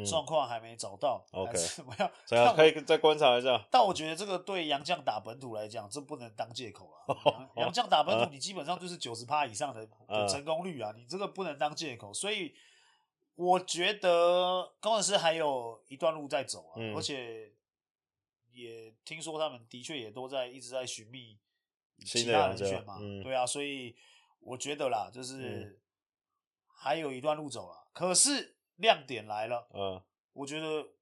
[0.08, 1.52] 状况还没找到，OK，
[1.84, 3.66] 我要 所以可以再观察一下。
[3.72, 7.50] 但我觉得这个对杨将打本土来讲，这不能当借口啊。
[7.58, 9.88] 杨将打本土，你基本上就是九十趴以上的
[10.28, 12.14] 成功率啊，你这个不能当借口。
[12.14, 12.54] 所以
[13.34, 17.50] 我觉得工程师还有一段路在走啊，而且
[18.52, 21.36] 也听说他们的确也都在一直在寻觅
[22.04, 23.96] 其他人选嘛，对啊，所以
[24.38, 25.79] 我觉得啦，就是。
[26.82, 29.68] 还有一段路走了，可是亮点来了。
[29.74, 30.94] 嗯，我觉得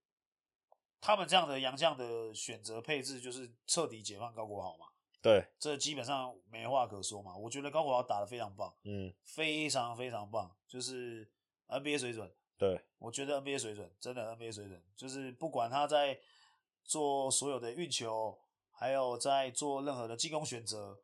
[1.00, 4.86] 他们这样的洋将的选择配置，就是彻底解放高国豪嘛。
[5.22, 7.36] 对，这基本上没话可说嘛。
[7.36, 11.30] 我觉得高国豪打的非常棒，嗯，非常非常棒，就是
[11.68, 12.34] NBA 水准。
[12.56, 16.18] 对，我觉得 NBA 水准真的 NBA 水准，就是不管他在
[16.82, 18.36] 做所有的运球，
[18.72, 21.00] 还有在做任何的进攻选择，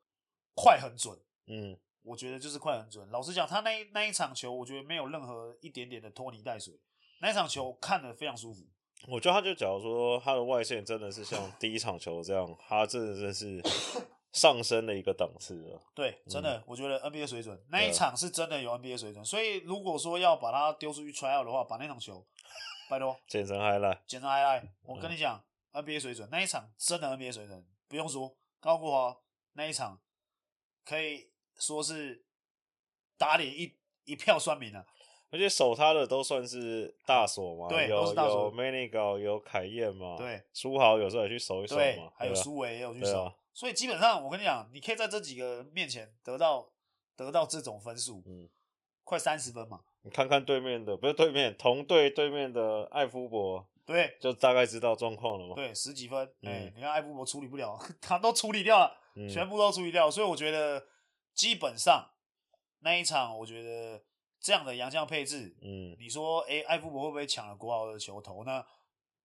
[0.57, 1.17] 快很准。
[1.47, 1.79] 嗯。
[2.05, 3.09] 我觉得就是快很准。
[3.11, 6.79] 老实讲，他那一那一场球，我觉得没有任何一点点的拖泥带水。
[7.21, 8.63] 那一场球看得非常舒服。
[9.09, 13.63] 我觉得他就假如说他的外线真的是像 第一场球这样，他真的真是
[14.33, 15.81] 上升了一个档次了。
[15.95, 19.25] 对，真的，嗯、我觉得 NBA 水准那一场是真的有 NBA 水准。
[19.25, 22.27] 所以如果说要把他丢出去 try out 的话，把那场球
[22.91, 24.69] 拜托 简称 highlight，剪成 highlight。
[24.83, 29.17] 我跟你讲、NBA 水准，那一场真的 NBA 水准，不用说，高国华
[29.55, 30.01] 那一场
[30.85, 32.25] 可以说是
[33.17, 33.73] 打脸一
[34.05, 34.87] 一票酸民了。
[35.31, 42.95] 而且守他的都算是大锁嘛，对，有都是大锁有 Manigault 有凯燕嘛，对，书豪有时候也去守一守嘛，还有苏维也有？
[42.95, 46.71] 去守，啊所以基本上我跟你讲，你可以在这几个面前得到
[47.17, 48.49] 得到这种分数，嗯，
[49.03, 54.17] 快三十分嘛，你看看对面的，不是对面同队对面的艾夫伯，对。
[54.21, 56.73] 就大概知道状况了嘛，对，十几分，哎、嗯。
[56.77, 59.29] 你看艾夫伯处理不了， 他都处理掉了，嗯。
[59.29, 60.87] 全部都处理掉，所以我觉得
[61.35, 62.11] 基本上
[62.81, 64.03] 那一场，我觉得
[64.41, 68.65] 这样的洋将配置，嗯，你说，哎、艾夫伯会不会抢了国豪的球头呢？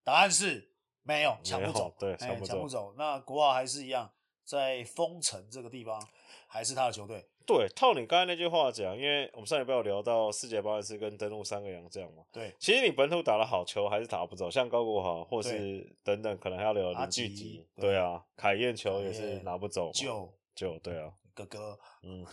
[0.04, 2.94] 答案是没有，抢不走，对，哎抢不不走。
[2.98, 4.12] 那国豪还是一样，
[4.44, 6.02] 在封城这个地方，
[6.48, 7.30] 还是他的球队。
[7.46, 21.12] 对，套你刚才那句话讲，因为我们上礼拜有聊到四节八十四跟登陆三个洋将嘛，对，其实你本土打的好，球还是打不走，像高国豪或是等等，可能还要聊阿吉林俊杰，对对啊，凯燕球也是拿不走嘛，就就对啊，
[21.46, 22.26] 哥哥，嗯，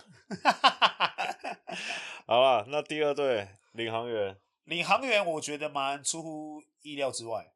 [2.27, 7.53] 好了，那第二队领航员，领航员我觉得蛮出乎意料之外。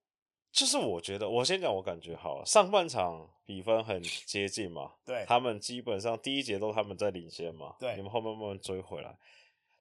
[0.52, 5.24] 就是我觉得，我先讲我感觉好了，上半场比分很接近嘛，对。
[5.26, 7.94] 他们基本上第一节都他们在领先嘛，对。
[7.94, 9.16] 你们后面慢慢追回来。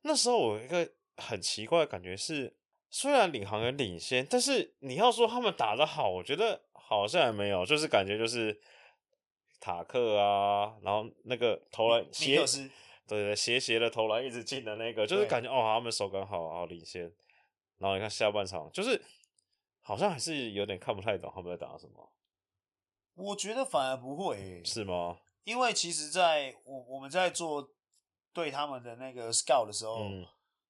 [0.03, 2.55] 那时候我一个很奇怪的感觉是，
[2.89, 8.59] 虽然领航员领先，但是你要说他们打得好，我觉得好像也没有，就是感觉就是
[9.59, 12.45] 塔克啊，然后那个投篮尼斜
[13.07, 17.11] 对对，斜斜的投篮一直进的那个，就是感觉哦，他们手感好好领先。
[17.77, 19.01] 然后你看下半场，就是
[19.81, 22.11] 好像还是有点看不太懂他们在打什么，
[23.15, 25.17] 我觉得反而不会、欸，是吗？
[25.43, 27.71] 因为其实在我我们在做
[28.33, 30.27] 对他们的那个 scout 的时候，嗯，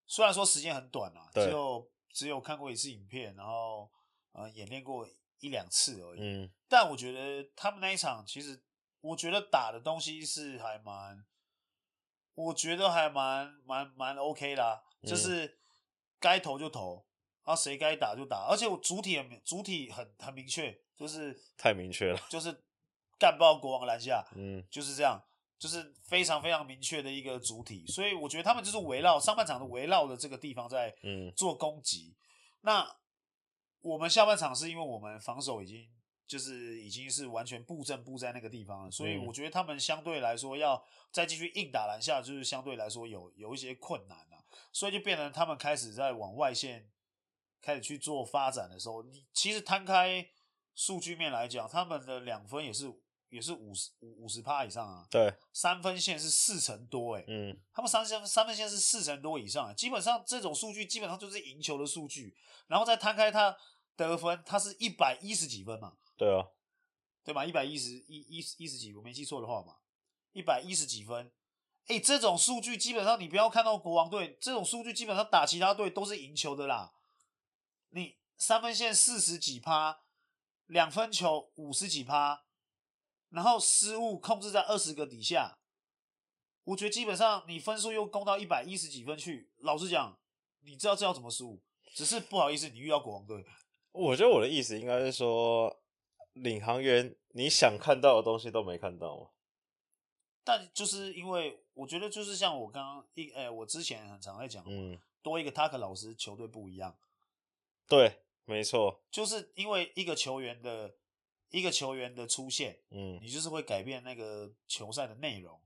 [0.08, 3.92] 虽然说时间很短啊，对只有只有看过一次影片，然后
[4.32, 5.06] 呃演练过
[5.40, 6.20] 一两次而已。
[6.22, 8.62] 嗯但我觉得他们那一场，其实
[9.02, 11.26] 我觉得打的东西是还蛮，
[12.36, 15.10] 我觉得还蛮蛮蛮 OK 啦，嗯。
[15.10, 15.60] 就是
[16.20, 17.06] 该投就投，
[17.46, 22.64] 然后谁该打就打，而且我主体很主体很很明确，就是 太明确了，就是
[23.18, 24.66] 干爆国王篮下， 嗯。
[24.70, 25.22] 就是这样，
[25.58, 31.32] 就是非常非常明确的一个主体，所以我觉得他们就是围绕上半场的围绕的这个地方在嗯。
[31.36, 32.16] 做攻击。
[32.62, 32.98] 那
[33.82, 35.90] 我们下半场是因为我们防守已经
[36.30, 39.26] 就是已经是完全布阵布在那个地方了，所以嗯。
[39.26, 44.38] 我觉得他们相对来说要再继续硬打篮下，就是相对来说有有一些困难啊，
[44.72, 46.88] 所以就变成他们开始在往外线
[47.60, 50.30] 开始去做发展的时候，你其实摊开
[50.76, 52.94] 数据面来讲，他们的两分也是
[53.30, 57.60] 也是五十五五十趴以上啊，对，三分线是四成多诶、欸嗯。
[57.74, 62.36] 他们三分三分线是四成多以上，基本上这种数据基本上就是赢球的数据，
[62.68, 63.58] 然后再摊开他
[63.96, 66.46] 得分，他是一百一十几分嘛，对啊，
[67.24, 67.46] 对吧？
[67.46, 69.78] 一百一十一一一十几，我没记错的话嘛，
[70.34, 71.32] 一百一十几分。
[71.88, 76.94] 哎，这种数据基本上你不要看到国王队，这种数据基本上打其他队都是赢球的啦。
[77.92, 80.02] 你三分线四十几趴，
[80.66, 82.44] 两分球五十几趴，
[83.30, 85.60] 然后失误控制在二十个底下，
[86.66, 89.50] 我觉得基本上你分数又攻到一百一十几分去。
[89.60, 90.20] 老实讲，
[90.60, 91.64] 你知道这要怎么输？
[91.96, 93.46] 只是不好意思，你遇到国王队。
[93.92, 95.79] 我觉得我的意思应该是说，
[96.42, 99.28] 领航员你想看到的东西都没看到嘛，
[100.44, 106.98] 但就是因为我觉得，就是像我刚刚一诶、我之前很常在讲，嗯，多一个 Tucker 老师，球队不一样，
[107.88, 110.96] 对，没错，就是因为一个球员的
[111.50, 113.20] 一个球员的出现，嗯。
[113.22, 115.60] 你就是会改变那个球赛的内容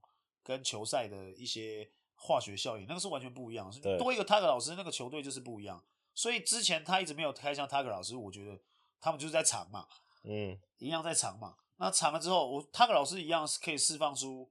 [0.43, 3.71] 跟球赛的一些化学效应，那个是完全不一样。
[3.81, 3.97] 对。
[3.97, 5.83] 多一个 Tucker 老师，那个球队就是不一样。
[6.13, 8.59] 所以之前他一直没有开箱 Tucker 老师，我觉得
[8.99, 9.87] 他们就是在藏嘛，
[10.23, 11.55] 嗯一样在藏嘛。
[11.77, 14.49] 那长了之后，我 Tucker 老师一样是可以释放出，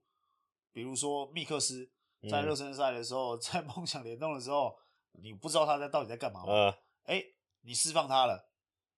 [0.71, 1.89] 比如说密克斯
[2.29, 4.77] 在热身赛的时候， 在梦想联动的时候，
[5.13, 6.51] 你不知道他在到底在干嘛嘛？
[6.51, 7.23] 呃，哎，
[7.61, 8.49] 你释放他了。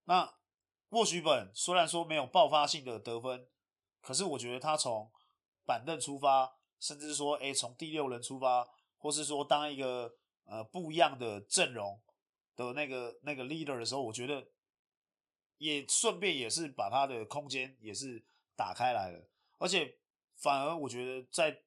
[0.05, 0.33] 那
[0.89, 3.47] 沃许本虽然说没有爆发性的得分，
[4.02, 5.12] 可是我觉得他从
[5.65, 10.12] 板凳出发，甚至说哎从第六人出发，或是说当一个
[10.45, 12.02] 呃不一样的阵容
[12.56, 14.45] 的那个那个 leader 的时候，我觉得
[15.58, 18.23] 也顺便也是把他的空间也是
[18.56, 19.27] 打开来了，
[19.58, 19.97] 而且
[20.35, 21.62] 反而我觉得在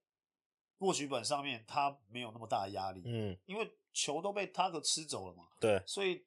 [0.79, 5.49] 沃许本上面他没有那么大的压力，嗯，因为球都被他给吃走了嘛。
[5.59, 5.83] 对。
[5.87, 6.25] 所以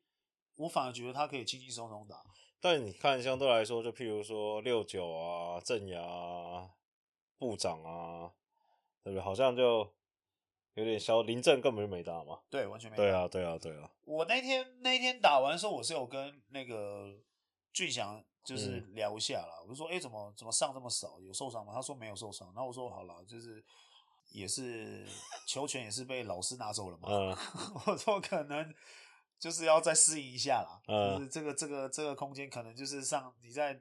[0.56, 2.22] 我反而觉得他可以轻轻松松打。
[2.60, 6.70] 但你看，相对来说，就譬如说六九啊、镇牙啊、
[7.40, 8.32] 部长啊，
[9.04, 9.24] 对不对？
[9.24, 9.92] 好像就
[10.76, 11.24] 有点小。
[11.24, 12.42] 林正根本就没打嘛。
[12.50, 13.04] 对，完全没打。
[13.04, 13.90] 对啊，对啊，对啊。
[14.04, 17.18] 我那天那天打完的时候，我是有跟那个
[17.74, 21.20] 俊祥就是聊一下啦，嗯、我就说，哎、欸，怎么怎么上这么少？
[21.20, 21.74] 有受伤吗？
[21.74, 22.48] 他说没有受伤。
[22.48, 23.64] 然后我说好了，就是
[24.32, 25.06] 也是
[25.48, 27.08] 球权也是被老师拿走了嘛。
[27.10, 27.38] 嗯、
[27.86, 28.74] 我说可能
[29.40, 33.80] 就是要再适应一下啦，嗯、就是这个这个这个空间可能就是上你在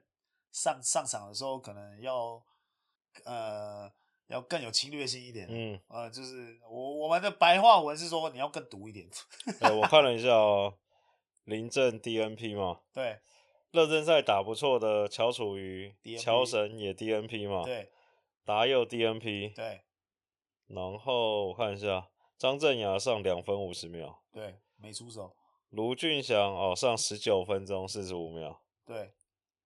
[0.51, 2.41] 上上场的时候可能要
[3.25, 3.91] 呃
[4.27, 5.47] 要更有侵略性一点。
[5.49, 9.09] 嗯，呃，就是我我们的白话文是说你要更毒一点。
[9.61, 10.77] 欸、我看了一下哦、 喔，
[11.45, 13.19] 林政 DNP 嘛，对。
[13.71, 17.63] 热身赛打不错的乔楚瑜、乔神也 DNP 嘛？
[17.63, 17.89] 对，
[18.43, 19.81] 达佑 DNP 对，
[20.67, 25.33] 然后我看一下，张镇雅上两分五十秒，对，没出手。
[25.69, 29.13] 卢俊祥哦上十九分钟四十五秒，对，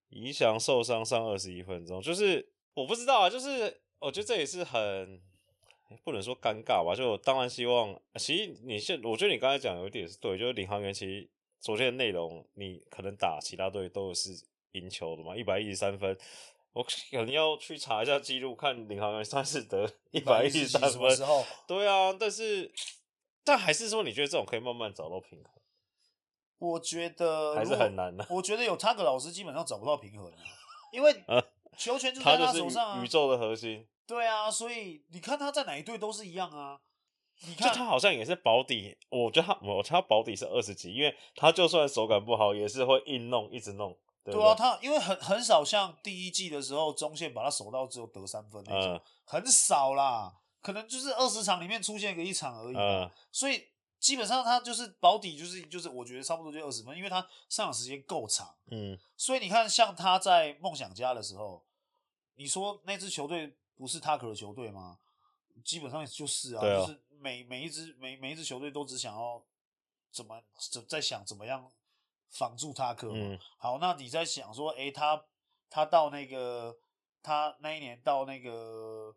[0.10, 5.20] 宜翔受伤上二十一分钟，就是我不知道啊，就是我觉得这也是很
[6.04, 11.28] 不能说尴尬吧，就我当然希望，其实你现我觉得你刚才讲有一点是对，就是领航员其实。
[11.66, 14.40] 昨天的内容，你可能打其他队都是
[14.74, 15.36] 赢球的嘛？
[15.36, 16.16] 一百一十三分，
[16.74, 21.02] 我可能要去查一下记录，看领航员算是得 一百一十三分。
[21.66, 22.72] 对啊，但是
[23.44, 25.52] 但还是说，你觉得这种可以慢慢找到平衡？
[26.60, 28.24] 我觉得还是很难的。
[28.30, 30.32] 我觉得有他个老师基本上找不到平衡，
[30.94, 31.12] 因为
[31.80, 33.88] 球权就在他手上宇宙的核心。
[34.06, 36.80] 对啊，所以你看他在哪一队都是一样啊。
[37.42, 43.96] 你看就他好像也是保底，我觉得他我他保底是二十几，因为他就算手感不好，也是会硬弄，一直弄。
[44.24, 52.76] 对，对，对啊，他因为很很少像第一季的时候，中线把他守到只有得三分那种，嗯、很少啦，可能就是二十场里面出现一个一场而已。
[52.76, 53.68] 嗯，所以
[54.00, 58.56] 基本上他就是保底，就是就是我觉得差不多就二十分，因为他上场时间够长。
[58.72, 61.64] 嗯，所以你看，像他在梦想家的时候，
[62.36, 64.98] 你说那支球队不是他可的球队吗？
[65.64, 67.02] 基本上就是啊，啊就是。
[67.20, 69.44] 每每一支每每一支球队都只想要
[70.12, 70.42] 怎么
[70.72, 71.72] 怎在想怎么样
[72.30, 73.12] 防住他克。
[73.14, 75.26] 嗯，好，那你在想说，哎、欸，他
[75.70, 76.78] 他到那个
[77.22, 79.16] 他那一年到那个、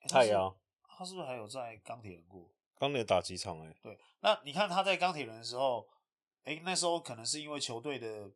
[0.00, 2.50] 欸、太阳，他是不是还有在钢铁人过？
[2.78, 3.76] 钢铁打几场哎、欸？
[3.82, 5.88] 对，那你看他在钢铁人的时候，
[6.44, 8.30] 哎、欸，那时候可能是因为球队的。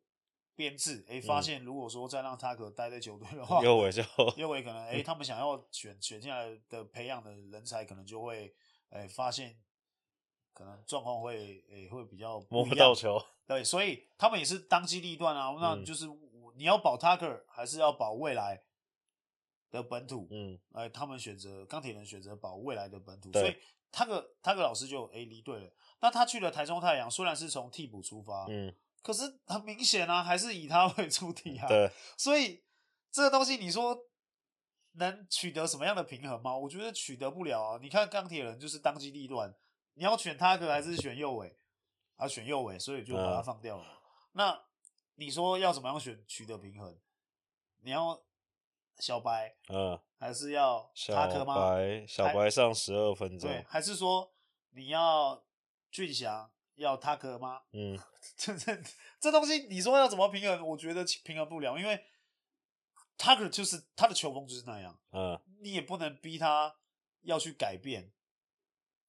[0.57, 4.01] 编制哎，发现如果说再让他可待在球队的话，右尾就
[4.37, 8.51] 右尾可能哎、欸， 他们想要选选进来的培养的人才，可能就会
[8.89, 9.57] 哎、欸、发现
[10.53, 16.05] 可能状况会哎、欸、会比较不摸不到球，对，所以他们也是当机立断啊，那就是
[16.55, 18.63] 你要保 Tucker 还是要保未来
[19.69, 20.27] 的本土？
[20.31, 23.55] 嗯，哎，他们选择钢铁人选择保未来的本土，所以
[23.91, 25.71] 他个他个老师就哎离队了。
[26.01, 28.75] 那他去了台中太阳，虽然是从替补出发，嗯。
[29.03, 31.67] 可是很明显啊，还是以他为主体啊。
[31.67, 32.61] 对，所以
[33.09, 33.97] 这个东西你说
[34.97, 36.55] 能取得什么样的平衡吗？
[36.55, 37.79] 我觉得取得不了啊。
[37.81, 39.53] 你看钢铁人就是当机立断，
[39.93, 41.57] 你要选他可还是选右尾？
[42.15, 43.83] 啊，选右尾，所以就把他放掉了。
[43.83, 43.97] 嗯、
[44.33, 44.63] 那
[45.15, 46.97] 你说要怎么样选取得平衡？
[47.81, 48.21] 你要
[48.99, 51.53] 小白，嗯，还是要他可吗？
[51.55, 54.33] 小白，小白上十二分钟，对，还是说
[54.71, 55.43] 你要
[55.91, 56.51] 俊祥？
[56.75, 57.63] 要他可吗？
[57.71, 57.97] 嗯，
[58.37, 58.79] 这这
[59.19, 60.67] 这东西，你说要怎么平衡？
[60.67, 61.99] 我觉得平衡不了，因为
[63.17, 64.97] 他可就是他的球风就是那样。
[65.11, 66.75] 嗯，你也不能逼他
[67.21, 68.11] 要去改变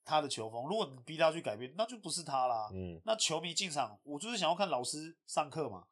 [0.04, 0.66] 他的球风。
[0.66, 2.70] 如果你逼他去改变，那就不是他啦。
[2.72, 5.86] 嗯，那球迷进场，我就是想要看老师上课嘛，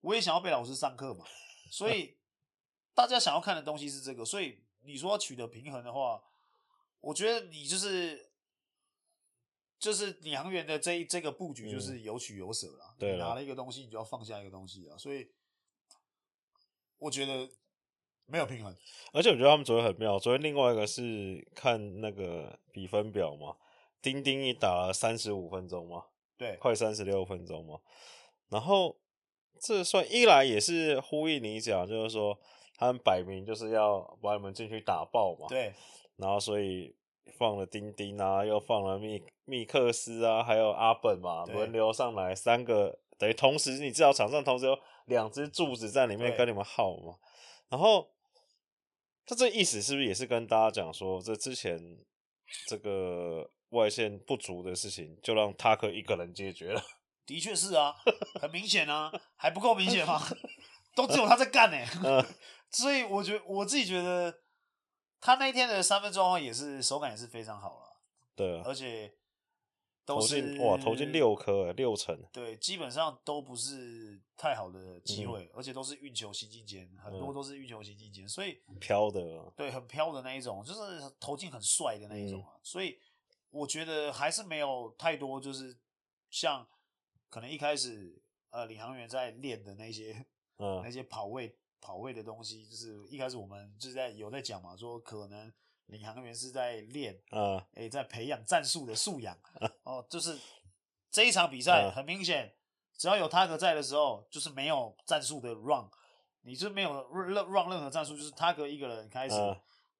[0.00, 1.24] 我也想要被老师上课嘛。
[1.70, 2.16] 所以
[2.94, 4.24] 大家想要看的东西是这个。
[4.24, 6.22] 所以你说要取得平衡的话，
[7.00, 8.28] 我觉得你就是。
[9.80, 12.94] 就是领航员的这一这个布局就是有取有舍啦。
[12.98, 14.98] 对，拿了一个东西，你就要放下一个东西啊。
[14.98, 15.26] 所以
[17.00, 17.48] 我觉得
[18.26, 18.72] 没有平衡。
[19.12, 20.18] 而且我觉得他们昨天很妙。
[20.18, 23.56] 昨天另外一个是看那个比分表嘛，
[24.00, 26.04] 丁丁一打了三十五分钟嘛，
[26.38, 27.80] 对，快三十六分钟嘛。
[28.48, 28.96] 然后
[29.60, 32.38] 这算一来也是呼应你讲，就是说
[32.76, 35.48] 他们摆明就是要把你们进去打爆嘛。
[35.48, 35.74] 对，
[36.16, 36.94] 然后所以。
[37.38, 47.14] 放了丁丁啊，又放了密密克斯啊，还有阿本嘛，轮流上来三个，等于同时你知道场上同时有两只柱子在里面跟你们耗嘛。
[47.68, 48.10] 然后
[49.26, 51.78] 他这意思是不是也是跟大家讲说，这之前
[52.66, 56.82] 这个外线不足的事情，就让塔克一个人解决了？
[57.26, 57.94] 的确是啊，
[58.40, 60.20] 很明显啊，还不够明显吗？
[60.96, 61.88] 都只有他在干呢、欸。
[62.02, 62.26] 嗯、
[62.72, 64.34] 所以我觉得我自己觉得。
[65.22, 68.00] 他那一天的三分状况也是手感也是非常好了，
[68.34, 69.12] 对啊，而且
[70.16, 79.20] 都是投哇投进六颗六成，对，基本上都不是太好的机会，嗯、而且都是运球行进间，很多都是运球行进间，所以飘的，
[79.56, 80.80] 对，很飘的那一种，就是
[81.18, 82.98] 投进很帅的那一种啊，嗯、所以
[83.50, 85.76] 我觉得还是没有太多，就是
[86.30, 86.66] 像
[87.28, 90.26] 可能一开始呃领航员在练的那些，
[90.58, 95.52] 嗯，那些跑位跑位的东西，就是一开始我们就是在有在讲嘛，说可能
[95.90, 99.36] 领航员是在练，嗯，哎、欸，在培养战术的素养，
[99.82, 100.38] 哦，就是
[101.10, 102.54] 这一场比赛很明显，
[102.96, 105.88] 只要有他哥在的时候，就是没有战术的 run，
[106.42, 109.36] 你就没有 run run 任何战术，就是他哥一个人开始。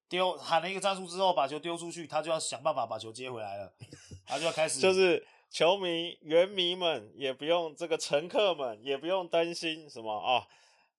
[0.09, 3.72] 丢喊了一个战术之后，把球丢出去，他就要想办法把球接回来了，
[4.26, 4.80] 他就要开始。
[4.80, 10.49] 就是球迷、原迷们也不用，这个乘客们也不用担心什么啊，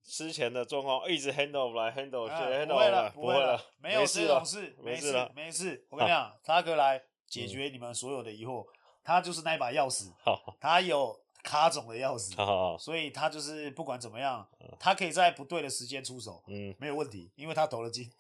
[0.04, 5.86] 之前的状况一直 handle 来 handle 去、啊、handle 不会了，不会了，没有这种事，没事了，没事。
[5.90, 8.74] 我跟你讲，他哥来解决你们所有的疑惑，嗯、
[9.04, 10.12] 他就是那一把钥匙，
[10.60, 14.48] 他有卡总的钥匙，所以他就是不管怎么样，
[14.80, 18.12] 他可以在不对的时间出手，嗯，没有问题，因为他投了金。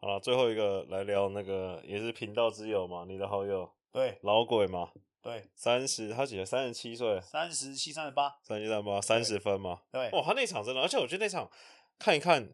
[0.00, 4.90] 好了，最后一个来聊那个也是频道之友嘛，你的好友，对，老鬼嘛，
[5.22, 6.44] 对，三十，他几岁？
[6.44, 11.50] 三十七岁，三十七、三十八，三十七、三十八，三十分嘛，对，哇，他那场真的，而且我觉得那场
[11.98, 12.52] 看一看，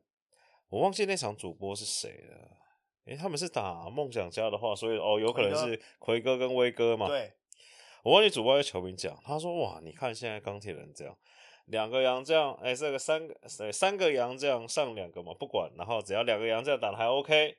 [0.68, 2.36] 我忘记那场主播是谁了，
[3.06, 7.32] 诶、欸，他们是打梦想家的话，所以哦，有可能是奎哥跟威哥嘛，对，
[8.02, 11.16] 我忘记主播跟球迷讲，他说哇，你看现在钢铁人这样。
[11.68, 17.56] 两个洋将，哎、欸，这个三个，对，三个洋将上两个嘛，不管，然后只要两个洋将打的还 OK，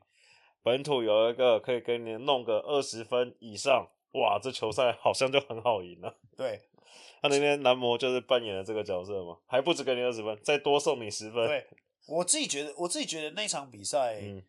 [0.61, 3.89] 本土有一个可以给你弄个二十分以上，
[4.19, 6.17] 哇，这球赛好像就很好赢了。
[6.35, 6.61] 对，
[7.21, 11.47] 他那天男模就是扮演了这个角色嘛，还不止给你二十分，再多送你十分。
[11.47, 11.67] 对，
[12.07, 14.43] 我自己觉得，我自己觉得那场比赛，嗯，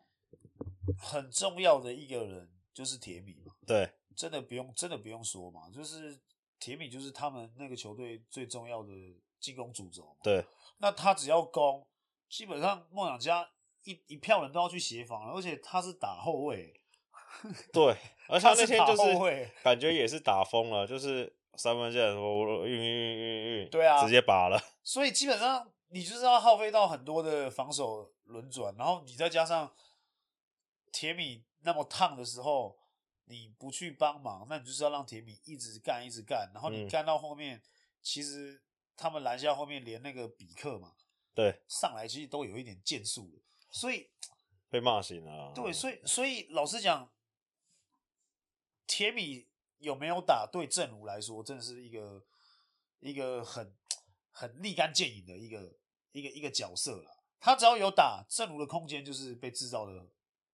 [0.99, 3.55] 很重要的一个人就是铁米嘛。
[3.67, 6.19] 对，真的不用，真的不用说嘛，就是
[6.59, 8.93] 铁米就是他们那个球队最重要的。
[9.39, 10.45] 进攻主轴，对，
[10.79, 11.87] 那他只要攻，
[12.29, 13.49] 基本上梦想家
[13.85, 16.75] 一一票人都要去协防了，而且他是打后卫，
[17.73, 17.97] 对，
[18.29, 29.73] 而且他那天就是感觉也是打疯了，就是三分线我运运运运运，对啊，直接拔了，所以基本上你就是要耗费到很多的防守轮转，然后你再加上
[30.93, 32.79] 铁米那么烫的时候，
[33.27, 37.63] 你不去帮忙，那你就是要让铁米一直干一直干，然后你干到后面，嗯、
[38.03, 38.63] 其实。
[38.99, 40.95] 他们篮下后面连那个比克嘛，
[41.35, 43.39] 对，上来其实都有一点剑术的，
[43.71, 44.09] 所以
[44.71, 45.53] 被骂醒了。
[45.55, 47.07] 对，所以所以老实讲，
[48.87, 49.47] 铁米
[49.79, 52.25] 有没有打，对正如来说，真的是一个
[53.01, 53.75] 一个很
[54.31, 55.77] 很立竿见影的一个
[56.13, 57.23] 一个一个角色了。
[57.39, 60.07] 他只要有打，正如的空间就是被制造的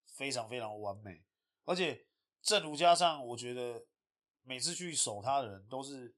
[0.04, 1.22] 非常非常完美，
[1.64, 2.06] 而且
[2.42, 3.86] 正如加上，我觉得
[4.42, 6.14] 每次去守他的人都是。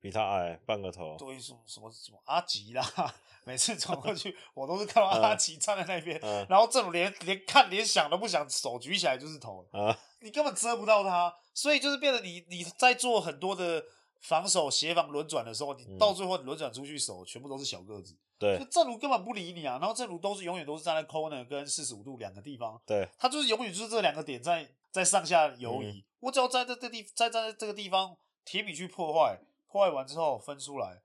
[0.00, 2.84] 比他矮半个头，对，什么什么什么阿吉啦，
[3.46, 13.84] 每次走过去， 我都是看到阿吉站在那边，嗯、然后正如连连看连想都不想，手举起来就是投，嗯、你根本遮不到他，所以就是变得你你在做很多的
[14.20, 29.38] 防守协防轮转的时候，你到最后轮转出去守，全部都是小个子，对，就正如根本不理你啊，然后正如都是永远都是站在 corner 跟四十五度两个地方，对，他就是永远就是这两个点在在上下游移，嗯、我只要在这这地在在这个地方铁米去破坏。
[29.66, 31.02] 破坏完之后分出来，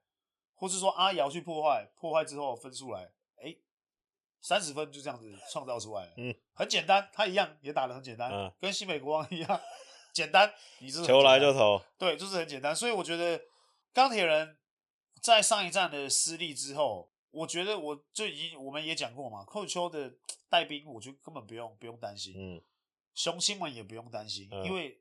[0.54, 3.10] 或是说阿瑶去破坏，破坏之后分出来，哎，
[4.40, 6.12] 三十分就这样子创造出来了。
[6.16, 9.60] 嗯，很简单，他一样也打得很简单，嗯，跟新美国王一样
[10.12, 10.52] 简单。
[10.78, 12.74] 你是球来就投，对，就是很简单。
[12.74, 13.40] 所以我觉得
[13.92, 14.56] 钢铁人
[15.20, 20.12] 在上一站的失利之后，我觉得我就已经我们也讲过嘛，寇秋的
[20.48, 22.34] 带兵，我就根本不用不用担心。
[22.36, 22.62] 嗯，
[23.14, 25.00] 雄心们也不用担心，嗯，因为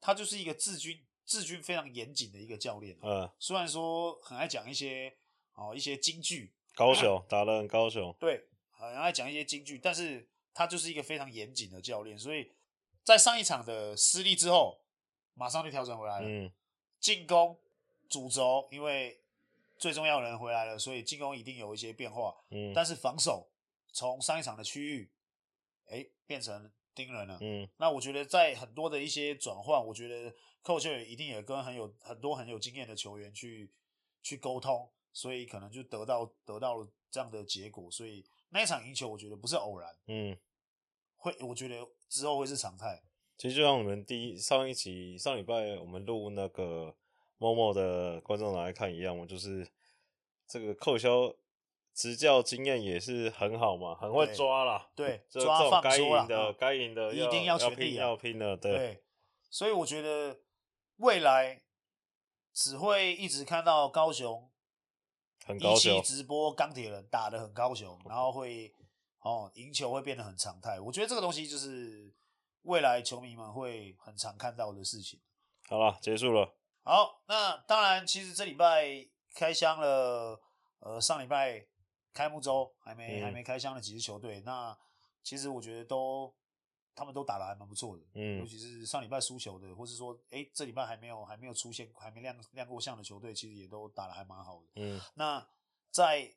[0.00, 1.04] 他就是一个治军。
[1.26, 5.14] 治军非常严谨的一个教练，嗯，虽然说很爱讲一些
[5.54, 8.48] 哦一些金句，高雄打得很高雄，对，
[8.80, 12.50] 很爱讲一些京剧，但是他就是一个非常严谨的教练，所以
[13.04, 14.80] 在上一场的失利之后，
[15.34, 16.50] 马上就调整回来了，嗯，
[16.98, 17.58] 进攻
[18.08, 19.20] 主轴因为
[19.78, 23.48] 最重要的人回来了，所以进攻一定有一些变化，嗯，但是防守
[23.92, 25.10] 从上一场的区域，
[25.86, 30.34] 哎，变成盯人了，嗯，那我觉得在很多的一些转换，我觉得。
[30.62, 33.72] Coach 也一定也跟很有很多很有经验的球员去
[34.22, 37.90] 去沟通，所以可能就得到得到了这样的结果。
[37.90, 40.36] 所以那一场赢球，我觉得不是偶然，嗯，
[41.16, 43.02] 会我觉得之后会是常态。
[43.36, 46.94] 其实就像我们第一上一集上礼拜我们录那个
[47.38, 49.66] Momo 的观众来看一样嘛，就是
[50.46, 51.34] 这个扣销
[51.94, 59.02] 执教经验也是很好嘛，很会抓啦，对，就抓放该赢的该赢的一定要要拼要拼的，对，
[59.48, 60.38] 所以我觉得。
[61.00, 61.62] 未来
[62.52, 64.49] 只会一直看到高雄，
[65.50, 68.74] 很高雄一起直播钢铁人打得很高雄，然后会
[69.20, 70.80] 哦赢球会变得很常态。
[70.80, 72.12] 我觉得这个东西就是
[72.62, 75.20] 未来球迷们会很常看到的事情。
[75.68, 76.56] 好了，结束了。
[76.82, 80.40] 好，那当然，其实这礼拜开箱了，
[80.80, 81.66] 呃，上礼拜
[82.12, 84.76] 开幕周还没、嗯、还没开箱的几支球队，那
[85.22, 86.34] 其实我觉得都
[87.00, 95.48] 他们都打的还蛮不错的，嗯，尤其是上礼拜输球的，或是说，哎，这礼拜还没有还没有出现还没亮亮过相的球队，其实也都打的还蛮好的，嗯，那
[95.90, 96.30] 在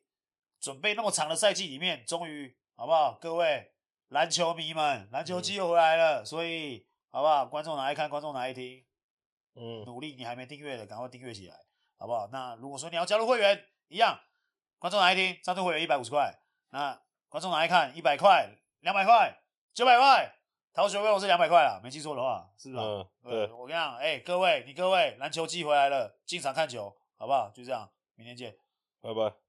[0.58, 3.74] 准备那么长的赛季里面，终于好不好，各位
[4.08, 8.82] 篮球迷们，篮球季又回来了，嗯、所以好不好，观众拿来看，观众拿来听。
[9.56, 11.56] 嗯，努力，你还没订阅的，赶快订阅起来，
[11.96, 12.26] 好不好？
[12.32, 14.18] 那如果说你要加入会员，一样，
[14.80, 16.34] 观众来听，赞助会员一百五十块，
[16.70, 18.48] 那观众来看，一百块、
[18.80, 19.42] 两百块、
[19.72, 20.34] 九百块，
[20.74, 22.82] 逃学费用是两百块啊，没记错的话，是不是？
[22.82, 27.48] 嗯，对，我跟你讲，哎、欸，各位，你各位，篮球季回来了，进场看球，好不好？
[27.54, 28.56] 就这样，明天见，
[29.00, 29.43] 拜拜。